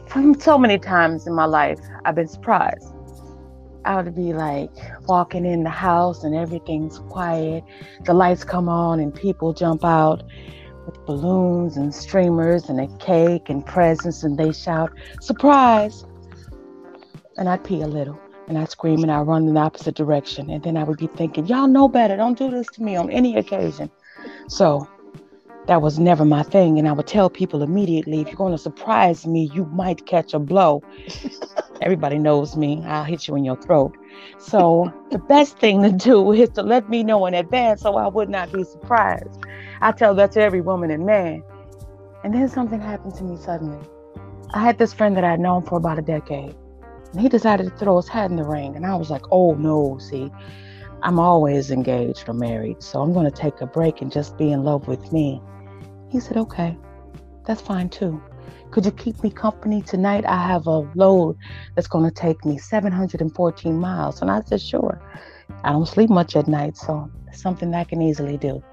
[0.07, 2.93] From so many times in my life, I've been surprised.
[3.85, 4.71] I would be like
[5.07, 7.63] walking in the house and everything's quiet.
[8.05, 10.23] The lights come on and people jump out
[10.87, 14.91] with balloons and streamers and a cake and presents and they shout,
[15.21, 16.05] surprise!
[17.37, 20.49] And I'd pee a little and I'd scream and I'd run in the opposite direction.
[20.49, 22.17] And then I would be thinking, y'all know better.
[22.17, 23.91] Don't do this to me on any occasion.
[24.47, 24.87] So
[25.67, 26.77] that was never my thing.
[26.77, 30.33] And I would tell people immediately, if you're going to surprise me, you might catch
[30.33, 30.83] a blow.
[31.81, 32.83] Everybody knows me.
[32.85, 33.95] I'll hit you in your throat.
[34.37, 38.07] So the best thing to do is to let me know in advance so I
[38.07, 39.39] would not be surprised.
[39.81, 41.43] I tell that to every woman and man.
[42.23, 43.85] And then something happened to me suddenly.
[44.53, 46.55] I had this friend that I'd known for about a decade.
[47.11, 48.75] And he decided to throw his hat in the ring.
[48.75, 50.31] And I was like, oh no, see,
[51.01, 52.81] I'm always engaged or married.
[52.81, 55.41] So I'm going to take a break and just be in love with me.
[56.15, 56.77] He said, okay,
[57.45, 58.23] that's fine too.
[58.71, 60.23] Could you keep me company tonight?
[60.25, 61.35] I have a load
[61.75, 64.21] that's going to take me 714 miles.
[64.21, 65.01] And I said, sure.
[65.65, 68.63] I don't sleep much at night, so it's something I can easily do.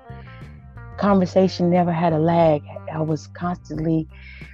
[0.98, 2.62] Conversation never had a lag.
[2.92, 4.06] I was constantly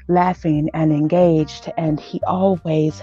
[0.09, 3.03] laughing and engaged, and he always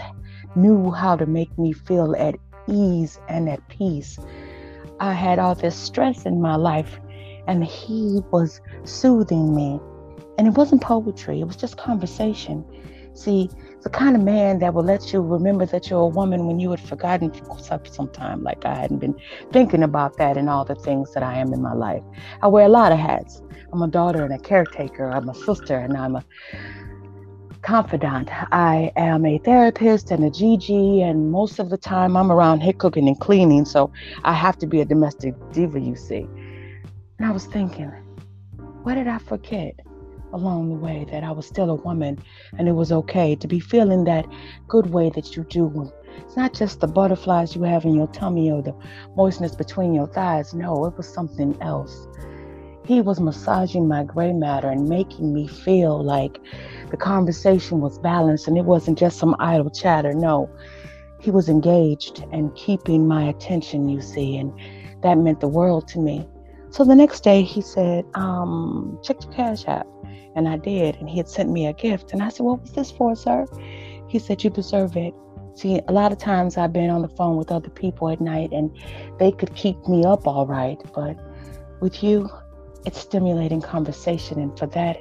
[0.56, 2.34] knew how to make me feel at
[2.68, 4.18] ease and at peace.
[5.00, 7.00] I had all this stress in my life,
[7.48, 9.80] and he was soothing me.
[10.38, 12.66] And it wasn't poetry, it was just conversation.
[13.14, 13.50] See,
[13.82, 16.72] the kind of man that will let you remember that you're a woman when you
[16.72, 17.58] had forgotten for
[17.90, 19.16] some time, like I hadn't been
[19.54, 22.04] thinking about that and all the things that I am in my life.
[22.42, 23.42] I wear a lot of hats.
[23.72, 26.26] I'm a daughter and a caretaker, I'm a sister, and I'm a
[27.62, 28.30] confidant.
[28.54, 32.74] I am a therapist and a GG, and most of the time I'm around here
[32.74, 33.92] cooking and cleaning, so
[34.24, 36.28] I have to be a domestic diva, you see.
[37.18, 37.92] And I was thinking,
[38.84, 39.80] what did I forget
[40.34, 42.20] along the way that I was still a woman
[42.58, 44.26] and it was okay to be feeling that
[44.68, 45.92] good way that you do?
[46.18, 48.76] It's not just the butterflies you have in your tummy or the
[49.16, 50.54] moistness between your thighs.
[50.54, 52.08] No, it was something else.
[52.86, 56.40] He was massaging my gray matter and making me feel like
[56.92, 60.14] the conversation was balanced and it wasn't just some idle chatter.
[60.14, 60.50] No,
[61.22, 64.54] he was engaged and keeping my attention, you see, and
[65.02, 66.28] that meant the world to me.
[66.70, 69.88] So the next day he said, um, check your cash app.
[70.36, 70.98] And I did.
[70.98, 72.12] And he had sent me a gift.
[72.12, 73.46] And I said, What was this for, sir?
[74.10, 75.14] He said, You deserve it.
[75.56, 78.52] See, a lot of times I've been on the phone with other people at night
[78.52, 78.78] and
[79.20, 80.78] they could keep me up all right.
[80.94, 81.16] But
[81.80, 82.30] with you,
[82.86, 84.40] it's stimulating conversation.
[84.40, 84.98] And for that,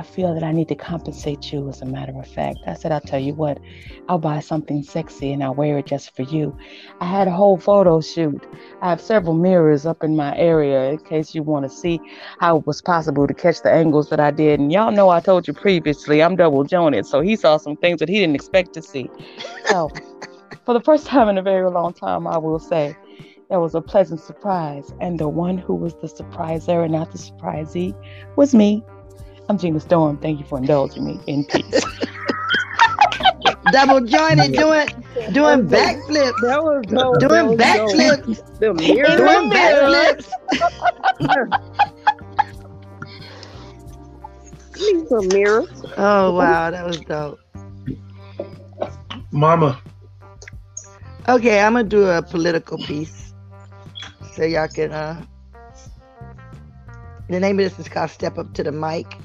[0.00, 2.60] I feel that I need to compensate you, as a matter of fact.
[2.66, 3.60] I said, I'll tell you what,
[4.08, 6.56] I'll buy something sexy and I'll wear it just for you.
[7.02, 8.42] I had a whole photo shoot.
[8.80, 12.00] I have several mirrors up in my area in case you want to see
[12.38, 14.58] how it was possible to catch the angles that I did.
[14.58, 17.04] And y'all know I told you previously, I'm double jointed.
[17.04, 19.10] So he saw some things that he didn't expect to see.
[19.66, 19.90] So,
[20.64, 22.96] for the first time in a very long time, I will say,
[23.50, 24.94] that was a pleasant surprise.
[24.98, 27.94] And the one who was the surpriser and not the surprisee
[28.36, 28.82] was me.
[29.50, 30.16] I'm Gina Storm.
[30.16, 31.84] Thank you for indulging me in peace.
[33.72, 34.88] Double jointed doing
[35.32, 36.40] doing backflips.
[36.40, 37.18] That was dope.
[37.18, 37.90] Doing That was dope.
[37.90, 38.60] backflips.
[38.60, 39.16] The mirror.
[39.16, 40.30] Doing backflips.
[44.78, 45.84] Need some mirrors.
[45.96, 47.40] Oh wow, that was dope.
[49.32, 49.82] Mama,
[51.28, 53.34] Okay, I'm gonna do a political piece.
[54.30, 55.24] So y'all can uh
[57.28, 59.18] the name of this is called Step Up to the Mic.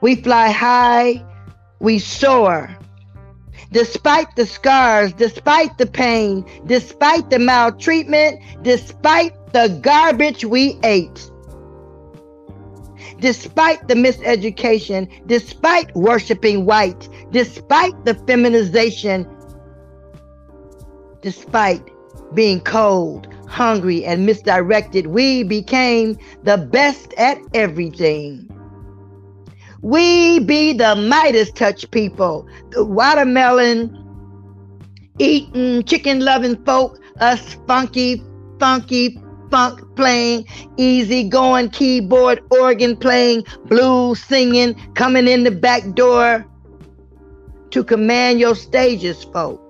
[0.00, 1.24] We fly high,
[1.80, 2.76] we soar.
[3.72, 11.30] Despite the scars, despite the pain, despite the maltreatment, despite the garbage we ate,
[13.20, 19.28] despite the miseducation, despite worshiping white, despite the feminization,
[21.20, 21.82] despite
[22.34, 28.48] being cold, hungry, and misdirected, we became the best at everything.
[29.82, 33.94] We be the Midas touch people, the watermelon
[35.18, 38.22] eating, chicken loving folk, us funky,
[38.58, 40.46] funky, funk playing,
[40.76, 46.46] easy going keyboard, organ playing, blues singing, coming in the back door
[47.70, 49.64] to command your stages, folk.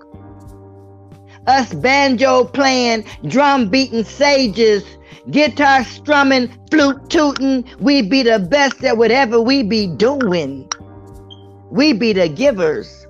[1.47, 4.83] Us banjo playing, drum beating sages,
[5.31, 7.65] guitar strumming, flute tooting.
[7.79, 10.69] We be the best at whatever we be doing.
[11.71, 13.07] We be the givers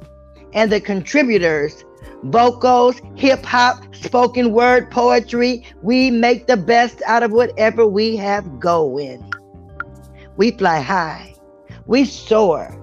[0.54, 1.86] and the contributors.
[2.24, 5.66] Vocals, hip hop, spoken word, poetry.
[5.82, 9.24] We make the best out of whatever we have going.
[10.36, 11.36] We fly high.
[11.86, 12.76] We soar.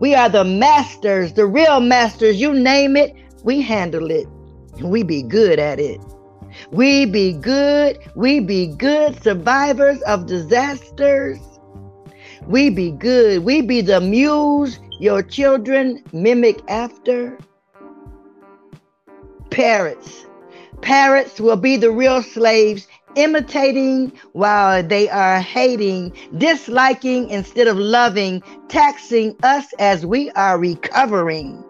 [0.00, 2.40] We are the masters, the real masters.
[2.40, 3.14] You name it,
[3.44, 4.26] we handle it.
[4.82, 6.00] We be good at it.
[6.70, 7.98] We be good.
[8.14, 11.38] We be good survivors of disasters.
[12.46, 13.44] We be good.
[13.44, 17.38] We be the muse your children mimic after.
[19.50, 20.26] Parrots.
[20.80, 22.86] Parrots will be the real slaves
[23.16, 31.64] imitating while they are hating, disliking instead of loving, taxing us as we are recovering,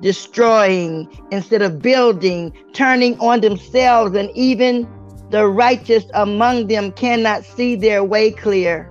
[0.00, 4.88] destroying instead of building, turning on themselves, and even
[5.30, 8.90] the righteous among them cannot see their way clear.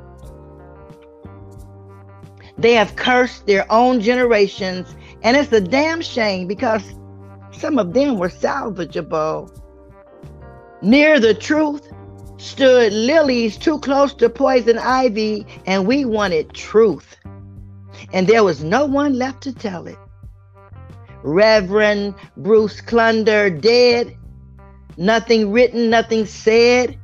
[2.58, 6.84] They have cursed their own generations, and it's a damn shame because
[7.52, 9.52] some of them were salvageable.
[10.82, 11.92] Near the truth
[12.38, 17.18] stood lilies too close to poison ivy, and we wanted truth.
[18.14, 19.98] And there was no one left to tell it.
[21.28, 24.16] Reverend Bruce Klunder dead,
[24.96, 26.98] nothing written, nothing said.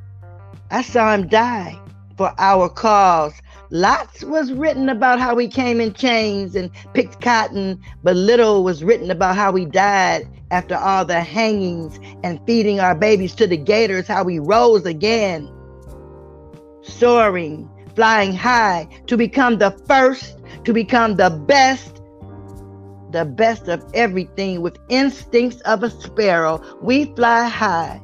[0.70, 1.78] I saw him die
[2.16, 3.34] for our cause.
[3.68, 8.82] Lots was written about how he came in chains and picked cotton, but little was
[8.82, 13.58] written about how he died after all the hangings and feeding our babies to the
[13.58, 15.52] gators, how he rose again,
[16.82, 21.93] soaring, flying high to become the first, to become the best,
[23.14, 26.60] the best of everything with instincts of a sparrow.
[26.82, 28.02] We fly high.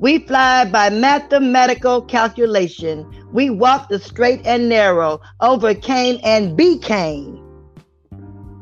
[0.00, 3.06] We fly by mathematical calculation.
[3.30, 7.44] We walk the straight and narrow, overcame and became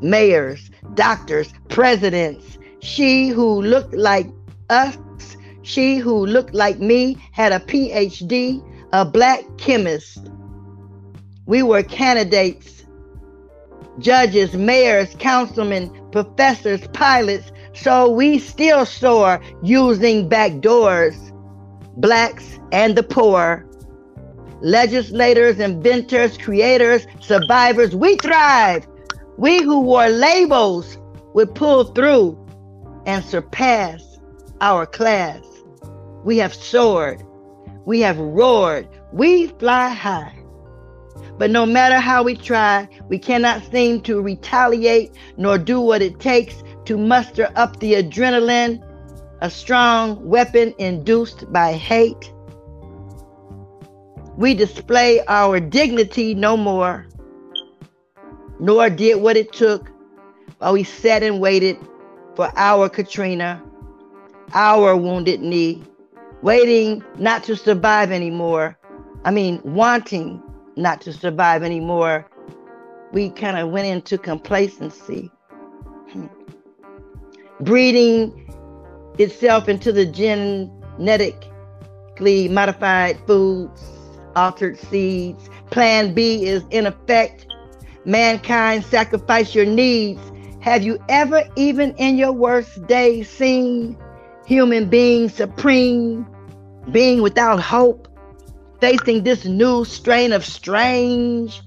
[0.01, 2.59] mayors, doctors, presidents.
[2.81, 4.27] She who looked like
[4.71, 4.99] us,
[5.63, 8.61] she who looked like me, had a PhD,
[8.93, 10.29] a black chemist.
[11.47, 12.82] We were candidates,
[13.99, 21.17] judges, mayors, councilmen, professors, pilots, so we still soar using back doors,
[21.97, 23.67] blacks and the poor.
[24.61, 28.87] Legislators, inventors, creators, survivors, we thrive
[29.39, 30.99] we who wore labels
[31.35, 32.39] would pull through
[33.07, 34.21] and surpass
[34.61, 35.43] our class.
[36.23, 37.23] We have soared.
[37.85, 38.89] We have roared.
[39.13, 40.42] We fly high.
[41.39, 46.21] But no matter how we try, we cannot seem to retaliate nor do what it
[46.21, 48.83] takes to muster up the adrenaline,
[49.41, 52.33] a strong weapon induced by hate.
[54.37, 57.07] We display our dignity no more
[58.63, 59.91] nor did what it took
[60.59, 61.77] while we sat and waited
[62.37, 63.61] for our Katrina,
[64.55, 65.83] our wounded knee,
[66.43, 68.79] waiting not to survive anymore.
[69.25, 70.41] I mean, wanting
[70.77, 72.29] not to survive anymore.
[73.13, 75.31] We kind of went into complacency,
[77.61, 78.51] breeding
[79.19, 81.39] itself into the genetically
[82.49, 83.83] modified foods,
[84.35, 85.49] altered seeds.
[85.71, 87.47] Plan B is in effect
[88.05, 90.21] Mankind, sacrifice your needs.
[90.61, 93.97] Have you ever, even in your worst days, seen
[94.45, 96.27] human beings supreme,
[96.91, 98.09] being without hope,
[98.83, 101.63] facing this new strain of strange?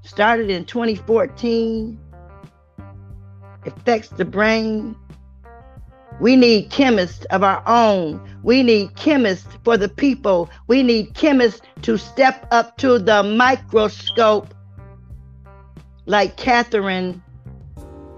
[0.00, 2.00] Started in 2014,
[3.66, 4.96] affects the brain.
[6.18, 8.26] We need chemists of our own.
[8.42, 10.48] We need chemists for the people.
[10.66, 14.54] We need chemists to step up to the microscope
[16.06, 17.22] like Catherine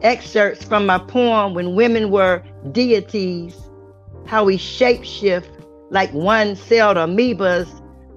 [0.00, 3.56] excerpts from my poem when women were deities,
[4.26, 5.55] how we shapeshift
[5.90, 7.68] like one celled amoebas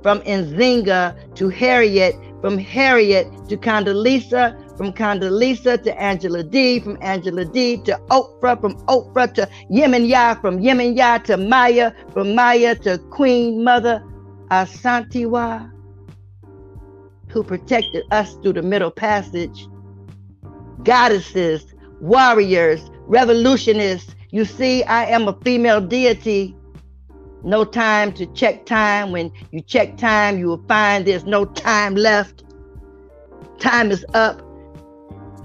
[0.01, 7.45] from Nzinga to Harriet, from Harriet to Condoleezza, from Condoleezza to Angela D, from Angela
[7.45, 13.63] D to Oprah, from Oprah to Yemenya, from Yemenya to Maya, from Maya to Queen
[13.63, 14.03] Mother
[14.49, 15.69] Asantewa
[17.29, 19.67] who protected us through the Middle Passage.
[20.83, 21.65] Goddesses,
[22.01, 24.15] warriors, revolutionists.
[24.31, 26.55] You see, I am a female deity.
[27.43, 29.11] No time to check time.
[29.11, 32.43] When you check time, you will find there's no time left.
[33.59, 34.41] Time is up.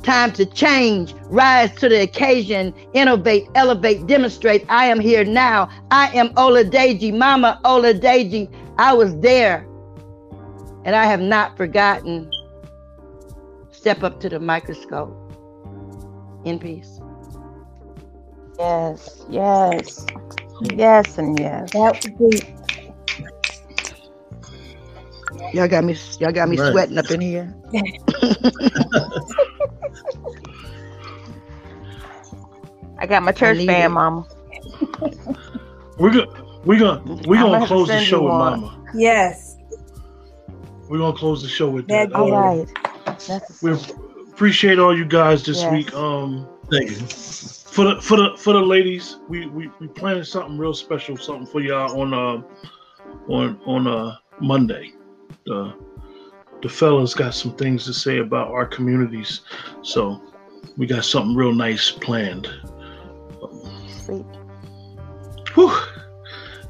[0.03, 4.63] Time to change, rise to the occasion, innovate, elevate, demonstrate.
[4.69, 5.71] I am here now.
[5.91, 8.55] I am Oladeji, Mama Oladeji.
[8.77, 9.67] I was there
[10.85, 12.31] and I have not forgotten.
[13.71, 15.17] Step up to the microscope.
[16.45, 17.01] In peace.
[18.59, 20.07] Yes, yes,
[20.61, 21.73] yes, and yes.
[21.73, 22.43] That would be
[25.53, 25.97] Y'all got me.
[26.21, 26.71] Y'all got me Right.
[26.71, 27.55] sweating up in here.
[32.99, 33.93] I got my church need fan, it.
[33.93, 34.25] Mama.
[35.99, 36.27] We're gonna
[36.65, 38.35] we're gonna we're gonna gonna close the show with.
[38.35, 38.79] Mama.
[38.95, 39.57] yes.
[40.89, 42.15] We're gonna close the show with That that.
[42.15, 42.67] All Um, right.
[43.27, 43.73] That's We
[44.33, 45.69] appreciate all you guys this Yes.
[45.69, 45.95] week.
[45.95, 46.97] Um, Thank you.
[47.75, 51.45] For the for the for the ladies, we we we planning something real special, something
[51.45, 52.41] for y'all on uh
[53.27, 54.93] on on uh Monday.
[55.45, 55.75] The
[56.63, 59.41] the fellas got some things to say about our communities,
[59.83, 60.23] so
[60.77, 62.49] we got something real nice planned.
[63.89, 64.25] Sweet.
[65.55, 65.77] Whew.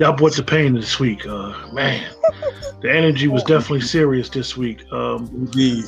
[0.01, 1.25] Y'all brought the pain this week.
[1.25, 2.05] Uh, man,
[2.81, 4.81] the energy was definitely serious this week.
[4.93, 5.85] Um, Indeed.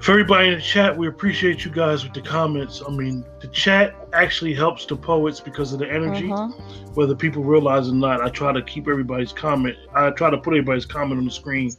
[0.00, 2.82] for everybody in the chat, we appreciate you guys with the comments.
[2.86, 6.52] I mean, the chat actually helps the poets because of the energy, Mhm.
[6.94, 8.22] whether people realize it or not.
[8.22, 9.76] I try to keep everybody's comment.
[9.92, 11.72] I try to put everybody's comment on the screen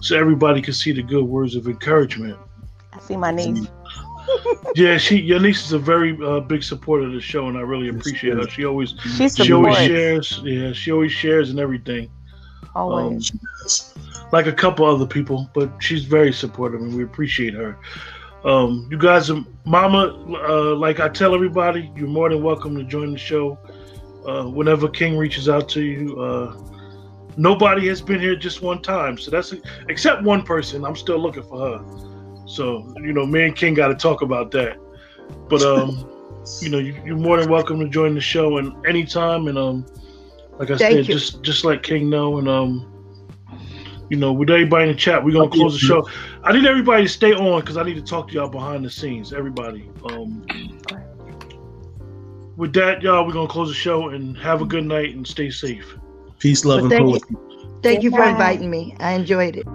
[0.00, 2.36] so everybody can see the good words of encouragement.
[2.92, 3.68] I see my niece.
[4.76, 7.62] Yeah, she your niece is a very uh, big supporter of the show, and I
[7.62, 8.48] really appreciate her.
[8.48, 10.40] She always She she always shares.
[10.44, 12.10] Yeah, she always shares and everything.
[12.74, 13.32] always.
[14.32, 17.76] like a couple other people, but she's very supportive and we appreciate her.
[18.44, 19.30] Um, you guys
[19.64, 20.16] mama,
[20.48, 23.58] uh, like I tell everybody, you're more than welcome to join the show.
[24.26, 26.56] Uh, whenever King reaches out to you, uh,
[27.36, 29.18] nobody has been here just one time.
[29.18, 29.54] So that's
[29.88, 30.84] except one person.
[30.84, 32.09] I'm still looking for her.
[32.50, 34.76] So, you know, me and King got to talk about that.
[35.48, 36.04] But, um,
[36.60, 39.46] you know, you, you're more than welcome to join the show and anytime.
[39.46, 39.86] And, um,
[40.58, 41.14] like I Thank said, you.
[41.14, 42.38] just, just let King know.
[42.38, 42.90] And, um,
[44.08, 46.08] you know, with everybody in the chat, we're gonna close the show.
[46.42, 48.90] I need everybody to stay on because I need to talk to y'all behind the
[48.90, 49.32] scenes.
[49.32, 49.88] Everybody.
[50.04, 50.44] Um,
[52.56, 55.50] with that, y'all, we're gonna close the show and have a good night and stay
[55.50, 55.96] safe.
[56.40, 57.36] Peace, love, Well, and thank poetry.
[57.36, 57.80] you.
[57.84, 58.96] Thank you for inviting me.
[58.98, 59.66] I enjoyed it.